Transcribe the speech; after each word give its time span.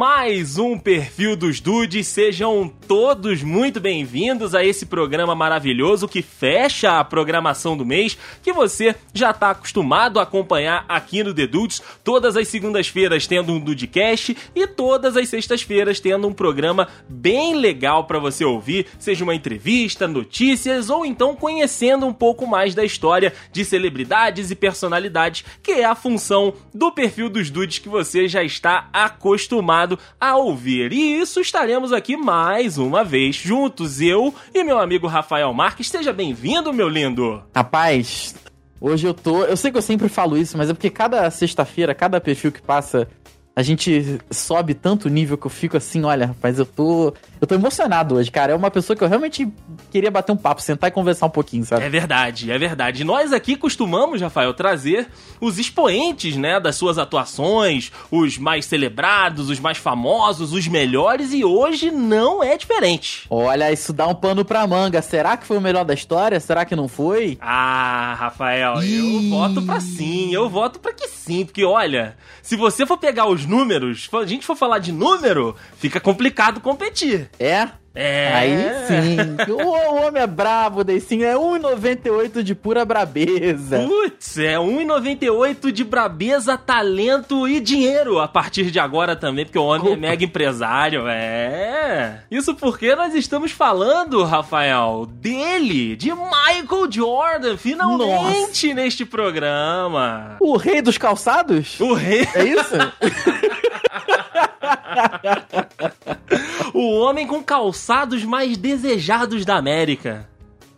my 0.00 0.09
mais 0.20 0.58
um 0.58 0.78
perfil 0.78 1.34
dos 1.34 1.60
Dudes. 1.60 2.06
Sejam 2.06 2.70
todos 2.86 3.42
muito 3.42 3.80
bem-vindos 3.80 4.54
a 4.54 4.62
esse 4.62 4.84
programa 4.84 5.34
maravilhoso 5.34 6.06
que 6.06 6.20
fecha 6.20 6.98
a 6.98 7.04
programação 7.04 7.74
do 7.74 7.86
mês, 7.86 8.18
que 8.42 8.52
você 8.52 8.94
já 9.14 9.30
está 9.30 9.48
acostumado 9.48 10.20
a 10.20 10.24
acompanhar 10.24 10.84
aqui 10.86 11.24
no 11.24 11.32
The 11.32 11.46
Dudes, 11.46 11.80
todas 12.04 12.36
as 12.36 12.48
segundas-feiras 12.48 13.26
tendo 13.26 13.54
um 13.54 13.58
Dudecast 13.58 14.36
e 14.54 14.66
todas 14.66 15.16
as 15.16 15.26
sextas-feiras 15.30 16.00
tendo 16.00 16.28
um 16.28 16.34
programa 16.34 16.88
bem 17.08 17.54
legal 17.54 18.04
para 18.04 18.18
você 18.18 18.44
ouvir, 18.44 18.88
seja 18.98 19.24
uma 19.24 19.34
entrevista, 19.34 20.06
notícias 20.06 20.90
ou 20.90 21.06
então 21.06 21.34
conhecendo 21.34 22.04
um 22.04 22.12
pouco 22.12 22.46
mais 22.46 22.74
da 22.74 22.84
história 22.84 23.32
de 23.50 23.64
celebridades 23.64 24.50
e 24.50 24.54
personalidades, 24.54 25.46
que 25.62 25.72
é 25.72 25.86
a 25.86 25.94
função 25.94 26.52
do 26.74 26.92
perfil 26.92 27.30
dos 27.30 27.48
Dudes 27.48 27.78
que 27.78 27.88
você 27.88 28.28
já 28.28 28.44
está 28.44 28.90
acostumado 28.92 29.98
a 30.18 30.36
ouvir. 30.36 30.92
E 30.92 31.20
isso 31.20 31.40
estaremos 31.40 31.92
aqui 31.92 32.16
mais 32.16 32.78
uma 32.78 33.04
vez 33.04 33.36
juntos, 33.36 34.00
eu 34.00 34.34
e 34.54 34.64
meu 34.64 34.78
amigo 34.78 35.06
Rafael 35.06 35.52
Marques. 35.52 35.88
Seja 35.88 36.12
bem-vindo, 36.12 36.72
meu 36.72 36.88
lindo. 36.88 37.42
Rapaz, 37.54 38.34
hoje 38.80 39.06
eu 39.06 39.14
tô. 39.14 39.44
Eu 39.44 39.56
sei 39.56 39.70
que 39.70 39.78
eu 39.78 39.82
sempre 39.82 40.08
falo 40.08 40.36
isso, 40.36 40.56
mas 40.56 40.70
é 40.70 40.74
porque 40.74 40.90
cada 40.90 41.30
sexta-feira, 41.30 41.94
cada 41.94 42.20
perfil 42.20 42.50
que 42.52 42.62
passa, 42.62 43.08
a 43.54 43.62
gente 43.62 44.18
sobe 44.30 44.74
tanto 44.74 45.08
nível 45.08 45.36
que 45.36 45.46
eu 45.46 45.50
fico 45.50 45.76
assim, 45.76 46.04
olha, 46.04 46.26
rapaz, 46.26 46.58
eu 46.58 46.66
tô. 46.66 47.12
Eu 47.40 47.46
tô 47.46 47.54
emocionado 47.54 48.16
hoje, 48.16 48.30
cara. 48.30 48.52
É 48.52 48.54
uma 48.54 48.70
pessoa 48.70 48.94
que 48.94 49.02
eu 49.02 49.08
realmente 49.08 49.50
queria 49.90 50.10
bater 50.10 50.30
um 50.30 50.36
papo, 50.36 50.60
sentar 50.60 50.90
e 50.90 50.92
conversar 50.92 51.26
um 51.26 51.30
pouquinho, 51.30 51.64
sabe? 51.64 51.84
É 51.84 51.88
verdade, 51.88 52.52
é 52.52 52.58
verdade. 52.58 53.02
Nós 53.02 53.32
aqui 53.32 53.56
costumamos, 53.56 54.20
Rafael, 54.20 54.52
trazer 54.52 55.08
os 55.40 55.58
expoentes, 55.58 56.36
né, 56.36 56.60
das 56.60 56.76
suas 56.76 56.98
atuações, 56.98 57.90
os 58.10 58.36
mais 58.36 58.66
celebrados, 58.66 59.48
os 59.48 59.58
mais 59.58 59.78
famosos, 59.78 60.52
os 60.52 60.68
melhores, 60.68 61.32
e 61.32 61.42
hoje 61.42 61.90
não 61.90 62.42
é 62.44 62.58
diferente. 62.58 63.26
Olha, 63.30 63.72
isso 63.72 63.92
dá 63.94 64.06
um 64.06 64.14
pano 64.14 64.44
pra 64.44 64.66
manga. 64.66 65.00
Será 65.00 65.36
que 65.36 65.46
foi 65.46 65.56
o 65.56 65.62
melhor 65.62 65.84
da 65.84 65.94
história? 65.94 66.38
Será 66.40 66.66
que 66.66 66.76
não 66.76 66.88
foi? 66.88 67.38
Ah, 67.40 68.16
Rafael, 68.18 68.82
eu 68.82 69.30
voto 69.30 69.62
pra 69.62 69.80
sim, 69.80 70.34
eu 70.34 70.46
voto 70.48 70.78
pra 70.78 70.92
que 70.92 71.08
sim, 71.08 71.46
porque 71.46 71.64
olha, 71.64 72.16
se 72.42 72.54
você 72.54 72.84
for 72.84 72.98
pegar 72.98 73.26
os 73.26 73.46
números, 73.46 74.08
se 74.10 74.16
a 74.16 74.26
gente 74.26 74.44
for 74.44 74.56
falar 74.56 74.78
de 74.78 74.92
número, 74.92 75.56
fica 75.78 75.98
complicado 75.98 76.60
competir. 76.60 77.29
É? 77.38 77.68
É. 77.94 78.32
Aí 78.32 78.56
sim. 78.86 79.16
o 79.52 80.06
homem 80.06 80.22
é 80.22 80.26
brabo, 80.26 80.84
Deicinho. 80.84 81.24
É 81.24 81.34
1,98 81.34 82.42
de 82.42 82.54
pura 82.54 82.84
brabeza. 82.84 83.80
Putz, 83.80 84.38
é 84.38 84.56
1,98 84.56 85.72
de 85.72 85.82
brabeza, 85.82 86.56
talento 86.56 87.48
e 87.48 87.58
dinheiro 87.58 88.20
a 88.20 88.28
partir 88.28 88.70
de 88.70 88.78
agora 88.78 89.16
também, 89.16 89.44
porque 89.44 89.58
o 89.58 89.64
homem 89.64 89.94
é 89.94 89.96
mega 89.96 90.24
empresário. 90.24 91.08
É. 91.08 92.22
Isso 92.30 92.54
porque 92.54 92.94
nós 92.94 93.12
estamos 93.14 93.50
falando, 93.50 94.22
Rafael, 94.22 95.06
dele, 95.06 95.96
de 95.96 96.12
Michael 96.12 96.90
Jordan, 96.90 97.56
finalmente 97.56 98.68
Nossa. 98.68 98.74
neste 98.74 99.04
programa. 99.04 100.36
O 100.40 100.56
rei 100.56 100.80
dos 100.80 100.96
calçados? 100.96 101.78
O 101.80 101.92
rei. 101.92 102.26
É 102.34 102.44
isso? 102.44 102.76
o 106.72 106.90
homem 106.98 107.26
com 107.26 107.42
calçados 107.42 108.24
mais 108.24 108.56
desejados 108.56 109.44
da 109.44 109.56
América. 109.56 110.28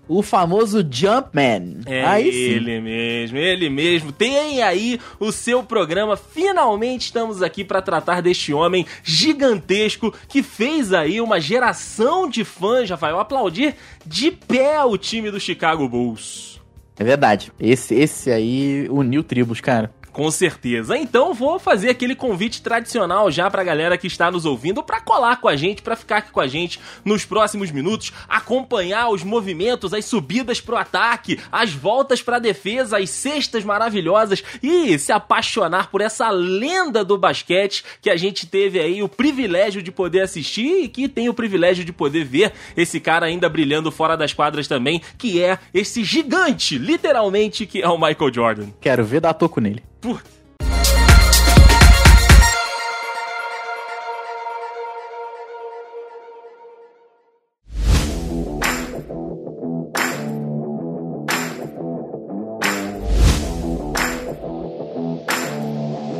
O 0.09 0.21
famoso 0.21 0.87
Jumpman. 0.89 1.81
É 1.87 2.05
aí 2.05 2.29
ele 2.29 2.77
sim. 2.77 2.81
mesmo, 2.81 3.39
ele 3.39 3.71
mesmo. 3.71 4.13
Tem 4.13 4.61
aí 4.63 5.01
o 5.21 5.31
seu 5.31 5.63
programa. 5.63 6.17
Finalmente 6.17 7.07
estamos 7.07 7.41
aqui 7.41 7.65
para 7.65 7.81
tratar 7.81 8.21
deste 8.21 8.53
homem 8.53 8.85
gigantesco 9.05 10.13
que 10.29 10.43
fez 10.43 10.93
aí 10.93 11.21
uma 11.21 11.41
geração 11.41 12.29
de 12.29 12.45
fãs, 12.45 12.91
Rafael, 12.91 13.21
aplaudir 13.21 13.77
de 14.05 14.33
pé 14.33 14.83
o 14.83 14.99
time 14.99 15.31
do 15.31 15.39
Chicago 15.39 15.89
Bulls. 15.89 16.61
É 16.99 17.05
verdade. 17.05 17.53
Esse, 17.59 17.95
esse 17.95 18.31
aí 18.31 18.87
uniu 18.91 19.23
tribos, 19.23 19.61
cara. 19.61 19.91
Com 20.13 20.31
certeza. 20.31 20.97
Então 20.97 21.33
vou 21.33 21.59
fazer 21.59 21.89
aquele 21.89 22.15
convite 22.15 22.61
tradicional 22.61 23.31
já 23.31 23.51
pra 23.51 23.65
galera 23.65 23.97
que 23.97 24.07
está 24.07 24.31
nos 24.31 24.45
ouvindo 24.45 24.83
para 24.83 25.01
colar 25.01 25.41
com 25.41 25.49
a 25.49 25.57
gente, 25.57 25.81
para 25.81 25.97
ficar 25.97 26.19
aqui 26.19 26.31
com 26.31 26.41
a 26.41 26.47
gente 26.47 26.79
nos 27.03 27.25
próximos 27.25 27.71
minutos, 27.71 28.13
acompanhar 28.29 29.09
os 29.09 29.25
movimentos, 29.25 29.95
as 29.95 30.05
subidas 30.05 30.61
pro 30.61 30.77
ataque, 30.77 31.41
as 31.51 31.73
voltas 31.73 32.21
pra 32.21 32.39
defesa, 32.39 32.99
as 32.99 33.09
cestas 33.09 33.65
maravilhosas 33.65 34.43
e 34.63 34.99
se 34.99 35.13
apaixonar 35.13 35.91
por 35.91 36.03
essa 36.03 36.29
lenda 36.31 37.03
do 37.03 37.17
basquete 37.17 37.83
que 38.03 38.11
a 38.11 38.17
gente 38.17 38.47
teve 38.47 38.79
aí 38.79 39.03
o 39.03 39.09
privilégio 39.09 39.83
de 39.83 39.91
poder 39.91 40.21
assistir 40.21 40.85
e 40.85 40.89
que 40.89 41.09
tem 41.09 41.31
o 41.31 41.35
privilégio 41.35 41.85
de 41.85 41.93
poder 41.93 42.25
ver 42.25 42.53
esse 42.77 43.01
cara 43.01 43.27
ainda 43.27 43.49
brilhando 43.49 43.91
fora 43.91 44.17
das 44.17 44.35
quadras 44.35 44.69
também, 44.69 45.01
que 45.17 45.43
é 45.43 45.59
esse 45.73 46.05
gigante, 46.05 46.77
literalmente, 46.77 47.65
que 47.65 47.81
é 47.81 47.89
o 47.89 47.99
Michael 47.99 48.33
Jordan. 48.33 48.67
Quero 48.81 49.05
ver 49.05 49.21
dar 49.21 49.33
toco 49.33 49.61
nele. 49.61 49.92
Putz. 50.03 50.43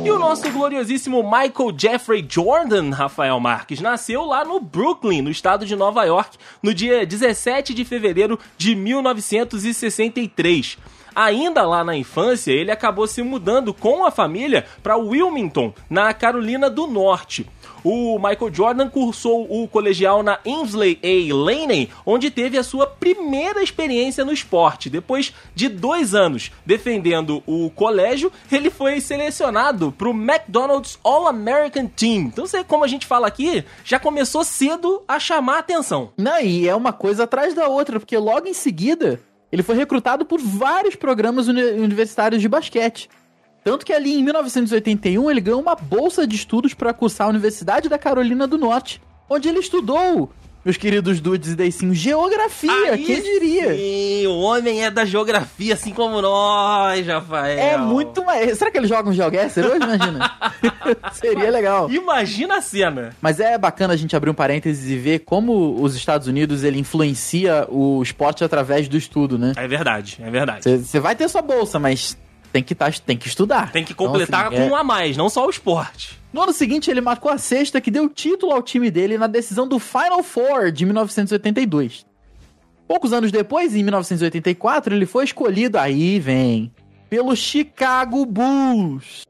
O 0.05 0.19
nosso 0.19 0.49
gloriosíssimo 0.49 1.21
Michael 1.21 1.73
Jeffrey 1.77 2.25
Jordan, 2.27 2.91
Rafael 2.91 3.37
Marques, 3.41 3.81
nasceu 3.81 4.23
lá 4.23 4.45
no 4.45 4.61
Brooklyn, 4.61 5.21
no 5.21 5.29
estado 5.29 5.65
de 5.65 5.75
Nova 5.75 6.05
York, 6.05 6.37
no 6.61 6.73
dia 6.73 7.05
17 7.05 7.73
de 7.73 7.83
fevereiro 7.83 8.39
de 8.57 8.75
1963. 8.75 10.77
Ainda 11.15 11.63
lá 11.63 11.83
na 11.83 11.95
infância, 11.95 12.51
ele 12.51 12.71
acabou 12.71 13.07
se 13.07 13.21
mudando 13.21 13.73
com 13.73 14.05
a 14.05 14.11
família 14.11 14.65
para 14.81 14.97
Wilmington, 14.97 15.73
na 15.89 16.13
Carolina 16.13 16.69
do 16.69 16.87
Norte. 16.87 17.47
O 17.83 18.17
Michael 18.17 18.53
Jordan 18.53 18.89
cursou 18.89 19.45
o 19.49 19.67
colegial 19.67 20.23
na 20.23 20.39
Ainsley 20.45 20.97
A. 21.03 21.33
Laney, 21.35 21.89
onde 22.05 22.31
teve 22.31 22.57
a 22.57 22.63
sua 22.63 22.87
primeira 22.87 23.61
experiência 23.61 24.23
no 24.23 24.31
esporte. 24.31 24.89
Depois 24.89 25.33
de 25.53 25.67
dois 25.67 26.15
anos 26.15 26.49
defendendo 26.65 27.43
o 27.45 27.69
colégio, 27.69 28.31
ele 28.49 28.69
foi 28.69 29.01
selecionado 29.01 29.91
para 29.91 30.07
o 30.07 30.13
McDonald's 30.13 30.97
All-American 31.03 31.87
Team. 31.87 32.27
Então, 32.27 32.47
você, 32.47 32.63
como 32.63 32.85
a 32.85 32.87
gente 32.87 33.05
fala 33.05 33.27
aqui, 33.27 33.65
já 33.83 33.99
começou 33.99 34.45
cedo 34.45 35.03
a 35.05 35.19
chamar 35.19 35.57
a 35.57 35.59
atenção. 35.59 36.11
Não, 36.17 36.39
e 36.39 36.67
é 36.67 36.75
uma 36.75 36.93
coisa 36.93 37.25
atrás 37.25 37.53
da 37.53 37.67
outra, 37.67 37.99
porque 37.99 38.17
logo 38.17 38.47
em 38.47 38.53
seguida 38.53 39.19
ele 39.53 39.61
foi 39.61 39.75
recrutado 39.75 40.25
por 40.25 40.39
vários 40.39 40.95
programas 40.95 41.47
uni 41.47 41.61
universitários 41.61 42.41
de 42.41 42.49
basquete. 42.49 43.07
Tanto 43.63 43.85
que 43.85 43.93
ali 43.93 44.15
em 44.15 44.23
1981 44.23 45.29
ele 45.29 45.39
ganhou 45.39 45.61
uma 45.61 45.75
bolsa 45.75 46.25
de 46.25 46.35
estudos 46.35 46.73
para 46.73 46.91
cursar 46.91 47.27
a 47.27 47.29
Universidade 47.29 47.87
da 47.87 47.99
Carolina 47.99 48.47
do 48.47 48.57
Norte, 48.57 48.99
onde 49.29 49.47
ele 49.47 49.59
estudou 49.59 50.31
meus 50.63 50.77
queridos 50.77 51.19
dudes 51.19 51.51
e 51.51 51.55
Deicinho, 51.55 51.93
geografia, 51.93 52.93
Aí 52.93 53.03
quem 53.03 53.21
diria? 53.21 53.75
Sim, 53.75 54.27
o 54.27 54.39
homem 54.39 54.83
é 54.83 54.89
da 54.89 55.03
geografia, 55.03 55.73
assim 55.73 55.91
como 55.91 56.21
nós, 56.21 57.05
Rafael. 57.05 57.59
É 57.59 57.77
muito 57.77 58.23
mais. 58.23 58.57
Será 58.57 58.71
que 58.71 58.77
eles 58.77 58.89
jogam 58.89 59.13
GeoGuessr 59.13 59.59
hoje? 59.65 59.83
Imagina. 59.83 60.31
Seria 61.13 61.51
legal. 61.51 61.91
Imagina 61.91 62.57
a 62.57 62.61
cena. 62.61 63.15
Mas 63.21 63.39
é 63.39 63.57
bacana 63.57 63.93
a 63.93 63.97
gente 63.97 64.15
abrir 64.15 64.29
um 64.29 64.33
parênteses 64.33 64.89
e 64.89 64.97
ver 64.97 65.19
como 65.19 65.81
os 65.81 65.95
Estados 65.95 66.27
Unidos 66.27 66.63
ele 66.63 66.79
influencia 66.79 67.67
o 67.69 68.01
esporte 68.01 68.43
através 68.43 68.87
do 68.87 68.97
estudo, 68.97 69.37
né? 69.37 69.53
É 69.57 69.67
verdade, 69.67 70.19
é 70.21 70.29
verdade. 70.29 70.77
Você 70.77 70.99
vai 70.99 71.15
ter 71.15 71.27
sua 71.27 71.41
bolsa, 71.41 71.77
mas 71.77 72.17
tem 72.53 72.61
que, 72.61 72.75
tá, 72.75 72.91
tem 73.03 73.17
que 73.17 73.27
estudar. 73.27 73.71
Tem 73.71 73.83
que 73.83 73.95
completar 73.95 74.45
então, 74.45 74.59
assim, 74.59 74.69
com 74.69 74.75
é... 74.75 74.77
um 74.77 74.79
a 74.79 74.83
mais, 74.83 75.17
não 75.17 75.27
só 75.27 75.47
o 75.47 75.49
esporte. 75.49 76.19
No 76.31 76.43
ano 76.43 76.53
seguinte, 76.53 76.89
ele 76.89 77.01
marcou 77.01 77.31
a 77.31 77.37
sexta 77.39 77.81
que 77.81 77.89
deu 77.89 78.07
título 78.07 78.53
ao 78.53 78.61
time 78.61 78.91
dele 78.91 79.17
na 79.17 79.25
decisão 79.25 79.67
do 79.67 79.79
Final 79.79 80.21
Four 80.21 80.71
de 80.71 80.85
1982. 80.85 82.05
Poucos 82.87 83.11
anos 83.11 83.31
depois, 83.31 83.75
em 83.75 83.81
1984, 83.81 84.93
ele 84.93 85.07
foi 85.07 85.23
escolhido, 85.23 85.79
aí 85.79 86.19
vem, 86.19 86.71
pelo 87.09 87.35
Chicago 87.35 88.23
Bulls. 88.23 89.23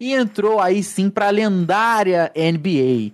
E 0.00 0.12
entrou 0.12 0.60
aí 0.60 0.82
sim 0.82 1.08
pra 1.08 1.30
lendária 1.30 2.32
NBA. 2.34 3.12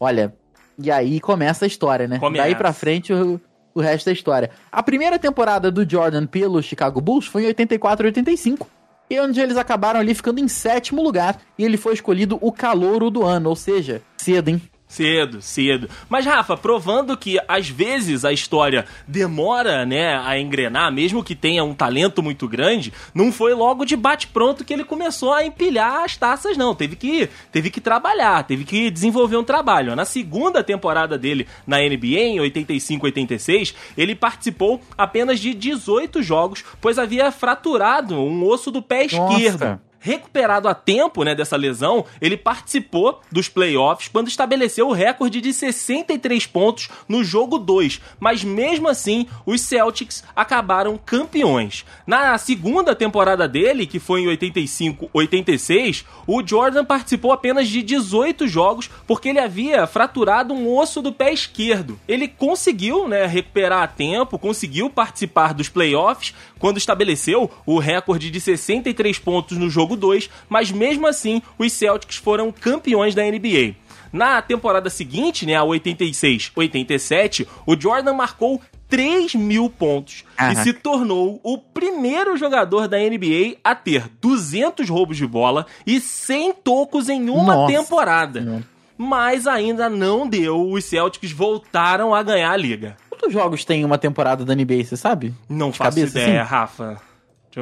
Olha, 0.00 0.34
e 0.78 0.90
aí 0.90 1.20
começa 1.20 1.66
a 1.66 1.68
história, 1.68 2.08
né? 2.08 2.18
Começa. 2.18 2.44
Daí 2.44 2.54
pra 2.54 2.72
frente 2.72 3.12
o, 3.12 3.38
o 3.74 3.80
resto 3.80 4.08
é 4.08 4.12
história. 4.12 4.50
A 4.72 4.82
primeira 4.82 5.18
temporada 5.18 5.70
do 5.70 5.88
Jordan 5.88 6.26
pelo 6.26 6.62
Chicago 6.62 7.00
Bulls 7.00 7.26
foi 7.26 7.44
em 7.44 7.46
84 7.48 8.06
e 8.06 8.08
85 8.08 8.75
e 9.08 9.20
onde 9.20 9.40
eles 9.40 9.56
acabaram 9.56 10.00
ali 10.00 10.14
ficando 10.14 10.40
em 10.40 10.48
sétimo 10.48 11.02
lugar 11.02 11.40
e 11.58 11.64
ele 11.64 11.76
foi 11.76 11.94
escolhido 11.94 12.38
o 12.40 12.52
calouro 12.52 13.10
do 13.10 13.24
ano, 13.24 13.48
ou 13.48 13.56
seja, 13.56 14.02
cedo, 14.16 14.48
hein? 14.48 14.62
Cedo, 14.88 15.42
cedo. 15.42 15.90
Mas, 16.08 16.24
Rafa, 16.24 16.56
provando 16.56 17.16
que 17.16 17.38
às 17.48 17.68
vezes 17.68 18.24
a 18.24 18.32
história 18.32 18.86
demora, 19.06 19.84
né, 19.84 20.16
a 20.16 20.38
engrenar, 20.38 20.92
mesmo 20.92 21.24
que 21.24 21.34
tenha 21.34 21.64
um 21.64 21.74
talento 21.74 22.22
muito 22.22 22.46
grande, 22.46 22.92
não 23.12 23.32
foi 23.32 23.52
logo 23.52 23.84
de 23.84 23.96
bate-pronto 23.96 24.64
que 24.64 24.72
ele 24.72 24.84
começou 24.84 25.32
a 25.32 25.44
empilhar 25.44 26.04
as 26.04 26.16
taças, 26.16 26.56
não. 26.56 26.74
Teve 26.74 26.94
que, 26.94 27.28
teve 27.50 27.68
que 27.68 27.80
trabalhar, 27.80 28.44
teve 28.44 28.64
que 28.64 28.88
desenvolver 28.88 29.36
um 29.36 29.44
trabalho. 29.44 29.96
Na 29.96 30.04
segunda 30.04 30.62
temporada 30.62 31.18
dele 31.18 31.48
na 31.66 31.78
NBA, 31.78 32.20
em 32.20 32.38
85-86, 32.38 33.74
ele 33.98 34.14
participou 34.14 34.80
apenas 34.96 35.40
de 35.40 35.52
18 35.52 36.22
jogos, 36.22 36.64
pois 36.80 36.98
havia 36.98 37.32
fraturado 37.32 38.14
um 38.14 38.44
osso 38.44 38.70
do 38.70 38.80
pé 38.80 39.02
Nossa. 39.02 39.16
esquerdo 39.16 39.85
recuperado 39.98 40.68
a 40.68 40.74
tempo 40.74 41.22
né, 41.22 41.34
dessa 41.34 41.56
lesão, 41.56 42.04
ele 42.20 42.36
participou 42.36 43.20
dos 43.30 43.48
playoffs 43.48 44.08
quando 44.08 44.28
estabeleceu 44.28 44.88
o 44.88 44.92
recorde 44.92 45.40
de 45.40 45.52
63 45.52 46.46
pontos 46.46 46.88
no 47.08 47.24
jogo 47.24 47.58
2. 47.58 48.00
Mas 48.18 48.44
mesmo 48.44 48.88
assim, 48.88 49.26
os 49.44 49.60
Celtics 49.60 50.24
acabaram 50.34 50.98
campeões. 50.98 51.84
Na 52.06 52.36
segunda 52.38 52.94
temporada 52.94 53.48
dele, 53.48 53.86
que 53.86 53.98
foi 53.98 54.22
em 54.22 54.26
85-86, 54.26 56.04
o 56.26 56.46
Jordan 56.46 56.84
participou 56.84 57.32
apenas 57.32 57.68
de 57.68 57.82
18 57.82 58.46
jogos 58.48 58.90
porque 59.06 59.28
ele 59.28 59.38
havia 59.38 59.86
fraturado 59.86 60.54
um 60.54 60.76
osso 60.76 61.02
do 61.02 61.12
pé 61.12 61.32
esquerdo. 61.32 61.98
Ele 62.06 62.28
conseguiu 62.28 63.08
né, 63.08 63.26
recuperar 63.26 63.82
a 63.82 63.88
tempo, 63.88 64.38
conseguiu 64.38 64.88
participar 64.88 65.54
dos 65.54 65.68
playoffs 65.68 66.34
quando 66.58 66.78
estabeleceu 66.78 67.50
o 67.64 67.78
recorde 67.78 68.30
de 68.30 68.40
63 68.40 69.18
pontos 69.18 69.58
no 69.58 69.68
jogo 69.68 69.85
2, 69.94 70.28
mas 70.48 70.72
mesmo 70.72 71.06
assim 71.06 71.40
os 71.58 71.72
Celtics 71.72 72.16
foram 72.16 72.50
campeões 72.50 73.14
da 73.14 73.22
NBA. 73.22 73.74
Na 74.12 74.40
temporada 74.40 74.88
seguinte, 74.88 75.44
né, 75.44 75.54
a 75.54 75.62
86-87, 75.62 77.46
o 77.66 77.78
Jordan 77.78 78.14
marcou 78.14 78.60
3 78.88 79.34
mil 79.34 79.68
pontos 79.68 80.24
Aham. 80.38 80.52
e 80.52 80.56
se 80.56 80.72
tornou 80.72 81.40
o 81.42 81.58
primeiro 81.58 82.36
jogador 82.36 82.86
da 82.88 82.98
NBA 82.98 83.56
a 83.62 83.74
ter 83.74 84.08
200 84.20 84.88
roubos 84.88 85.16
de 85.16 85.26
bola 85.26 85.66
e 85.86 86.00
100 86.00 86.52
tocos 86.54 87.08
em 87.08 87.28
uma 87.28 87.54
Nossa 87.54 87.72
temporada. 87.74 88.64
Mas 88.96 89.46
ainda 89.46 89.90
não 89.90 90.26
deu, 90.26 90.70
os 90.70 90.84
Celtics 90.84 91.30
voltaram 91.32 92.14
a 92.14 92.22
ganhar 92.22 92.52
a 92.52 92.56
liga. 92.56 92.96
Quantos 93.10 93.32
jogos 93.32 93.64
tem 93.64 93.84
uma 93.84 93.98
temporada 93.98 94.44
da 94.44 94.54
NBA, 94.54 94.84
você 94.84 94.96
sabe? 94.96 95.34
Não 95.48 95.70
De 95.70 95.78
faço 95.78 95.96
cabeça, 95.96 96.18
ideia, 96.20 96.42
assim? 96.42 96.50
Rafa. 96.50 97.00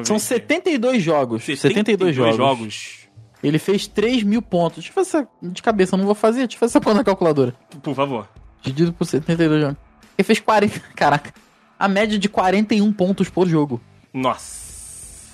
São 0.03 0.17
ver. 0.17 0.23
72 0.23 1.03
jogos. 1.03 1.45
72, 1.45 2.17
jogos. 2.17 2.37
jogos. 2.37 3.05
Ele 3.43 3.59
fez 3.59 3.87
3 3.87 4.23
mil 4.23 4.41
pontos. 4.41 4.79
Deixa 4.79 4.91
eu 4.91 4.95
fazer 4.95 5.19
essa 5.19 5.29
de 5.43 5.63
cabeça, 5.63 5.95
eu 5.95 5.99
não 5.99 6.07
vou 6.07 6.15
fazer. 6.15 6.41
Deixa 6.41 6.57
eu 6.57 6.61
fazer 6.61 6.73
essa 6.73 6.81
conta 6.81 6.97
na 6.97 7.05
calculadora. 7.05 7.55
Por 7.83 7.95
favor. 7.95 8.29
Dividido 8.63 8.93
por 8.93 9.05
72 9.05 9.61
jogos. 9.61 9.77
Ele 10.17 10.25
fez 10.25 10.41
40. 10.41 10.81
Caraca. 10.97 11.33
A 11.79 11.87
média 11.87 12.19
de 12.19 12.29
41 12.29 12.91
pontos 12.93 13.29
por 13.29 13.47
jogo. 13.47 13.81
Nossa. 14.13 14.65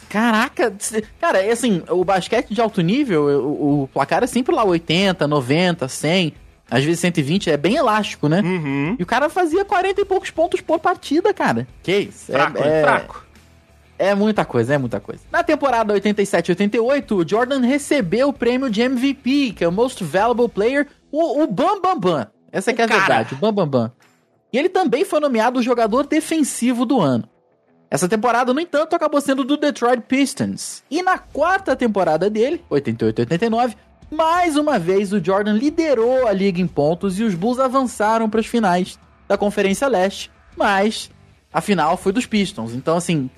Caraca, 0.08 0.74
cara, 1.20 1.38
é 1.40 1.52
assim, 1.52 1.84
o 1.88 2.04
basquete 2.04 2.52
de 2.52 2.60
alto 2.60 2.80
nível, 2.80 3.22
o, 3.46 3.82
o 3.82 3.88
placar 3.88 4.24
é 4.24 4.26
sempre 4.26 4.52
lá 4.52 4.64
80, 4.64 5.28
90, 5.28 5.86
100, 5.86 6.34
às 6.68 6.82
vezes 6.82 6.98
120, 6.98 7.48
é 7.48 7.56
bem 7.56 7.76
elástico, 7.76 8.28
né? 8.28 8.40
Uhum. 8.40 8.96
E 8.98 9.02
o 9.04 9.06
cara 9.06 9.28
fazia 9.28 9.64
40 9.64 10.00
e 10.00 10.04
poucos 10.04 10.32
pontos 10.32 10.60
por 10.60 10.80
partida, 10.80 11.32
cara. 11.32 11.64
Que 11.80 11.96
isso? 11.98 12.32
Fraco, 12.32 12.58
é, 12.58 12.80
é, 12.80 12.82
fraco. 12.82 13.24
É 14.00 14.14
muita 14.14 14.47
coisa, 14.47 14.75
é 14.75 14.79
muita 14.79 14.99
coisa. 14.99 15.20
Na 15.31 15.43
temporada 15.43 15.93
87-88, 15.93 17.12
o 17.12 17.29
Jordan 17.29 17.61
recebeu 17.61 18.31
o 18.31 18.32
prêmio 18.32 18.70
de 18.70 18.81
MVP, 18.81 19.52
que 19.52 19.62
é 19.62 19.69
o 19.69 19.73
Most 19.73 20.02
Valuable 20.02 20.49
Player, 20.49 20.87
o, 21.12 21.43
o 21.43 21.47
Bam 21.47 21.82
Bam 21.82 22.00
Bam. 22.00 22.26
Essa 22.50 22.73
que 22.73 22.81
é 22.81 22.87
a 22.87 22.88
cara. 22.88 23.00
verdade, 23.00 23.35
o 23.35 23.37
Bam 23.37 23.52
Bam 23.52 23.69
Bam. 23.69 23.93
E 24.50 24.58
ele 24.58 24.70
também 24.70 25.05
foi 25.05 25.20
nomeado 25.20 25.61
o 25.61 25.62
jogador 25.62 26.06
defensivo 26.06 26.87
do 26.87 26.99
ano. 26.99 27.29
Essa 27.91 28.08
temporada, 28.08 28.55
no 28.55 28.61
entanto, 28.61 28.97
acabou 28.97 29.20
sendo 29.20 29.44
do 29.44 29.58
Detroit 29.58 30.00
Pistons. 30.08 30.82
E 30.91 31.03
na 31.03 31.19
quarta 31.19 31.76
temporada 31.76 32.31
dele, 32.31 32.64
88-89, 32.70 33.76
mais 34.11 34.56
uma 34.56 34.79
vez 34.79 35.12
o 35.12 35.23
Jordan 35.23 35.53
liderou 35.53 36.26
a 36.26 36.32
liga 36.32 36.58
em 36.58 36.67
pontos 36.67 37.20
e 37.20 37.23
os 37.23 37.35
Bulls 37.35 37.58
avançaram 37.58 38.31
para 38.31 38.41
as 38.41 38.46
finais 38.46 38.99
da 39.29 39.37
Conferência 39.37 39.87
Leste, 39.88 40.31
mas 40.56 41.11
a 41.53 41.61
final 41.61 41.99
foi 41.99 42.12
dos 42.12 42.25
Pistons. 42.25 42.73
Então, 42.73 42.96
assim, 42.96 43.29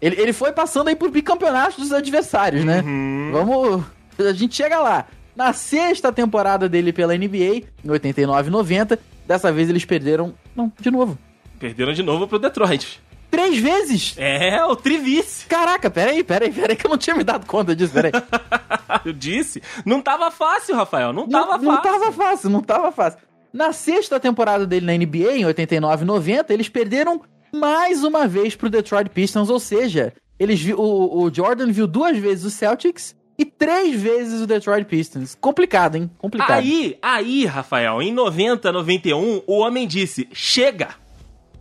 ele, 0.00 0.20
ele 0.20 0.32
foi 0.32 0.52
passando 0.52 0.88
aí 0.88 0.96
por 0.96 1.10
bicampeonatos 1.10 1.78
dos 1.78 1.92
adversários, 1.92 2.64
né? 2.64 2.80
Uhum. 2.80 3.30
Vamos. 3.32 3.84
A 4.18 4.32
gente 4.32 4.54
chega 4.54 4.78
lá. 4.78 5.06
Na 5.36 5.52
sexta 5.52 6.12
temporada 6.12 6.68
dele 6.68 6.92
pela 6.92 7.16
NBA, 7.16 7.64
em 7.84 7.90
89 7.90 8.48
e 8.48 8.50
90, 8.50 8.98
dessa 9.26 9.52
vez 9.52 9.68
eles 9.70 9.84
perderam. 9.84 10.34
Não, 10.54 10.72
de 10.78 10.90
novo. 10.90 11.18
Perderam 11.58 11.92
de 11.92 12.02
novo 12.02 12.26
pro 12.26 12.38
Detroit. 12.38 13.00
Três 13.30 13.58
vezes! 13.58 14.14
É, 14.18 14.64
o 14.64 14.74
Trivice. 14.74 15.46
Caraca, 15.46 15.88
peraí, 15.88 16.24
peraí, 16.24 16.50
peraí, 16.50 16.74
que 16.74 16.84
eu 16.84 16.90
não 16.90 16.98
tinha 16.98 17.14
me 17.14 17.22
dado 17.22 17.46
conta 17.46 17.76
disso, 17.76 17.92
peraí. 17.92 18.10
Eu 19.04 19.12
disse. 19.12 19.62
Não 19.86 20.02
tava 20.02 20.30
fácil, 20.30 20.74
Rafael. 20.74 21.12
Não 21.12 21.28
tava 21.28 21.44
não, 21.44 21.52
fácil. 21.52 21.66
Não 21.66 21.82
tava 21.82 22.12
fácil, 22.12 22.50
não 22.50 22.60
tava 22.60 22.92
fácil. 22.92 23.20
Na 23.52 23.72
sexta 23.72 24.18
temporada 24.18 24.66
dele 24.66 24.86
na 24.86 24.92
NBA, 24.92 25.36
em 25.36 25.44
89 25.44 26.02
e 26.02 26.06
90, 26.06 26.52
eles 26.52 26.68
perderam 26.68 27.22
mais 27.52 28.02
uma 28.04 28.26
vez 28.26 28.54
pro 28.54 28.70
Detroit 28.70 29.08
Pistons, 29.10 29.50
ou 29.50 29.58
seja, 29.60 30.12
eles 30.38 30.60
vi- 30.60 30.74
o, 30.74 31.22
o 31.22 31.34
Jordan 31.34 31.70
viu 31.72 31.86
duas 31.86 32.16
vezes 32.18 32.44
o 32.44 32.50
Celtics 32.50 33.14
e 33.38 33.44
três 33.44 34.00
vezes 34.00 34.40
o 34.40 34.46
Detroit 34.46 34.84
Pistons. 34.86 35.36
Complicado, 35.40 35.96
hein? 35.96 36.10
Complicado. 36.18 36.58
Aí, 36.58 36.98
aí, 37.00 37.46
Rafael, 37.46 38.00
em 38.02 38.12
90, 38.12 38.70
91, 38.72 39.42
o 39.46 39.58
homem 39.58 39.86
disse: 39.86 40.28
chega, 40.32 40.90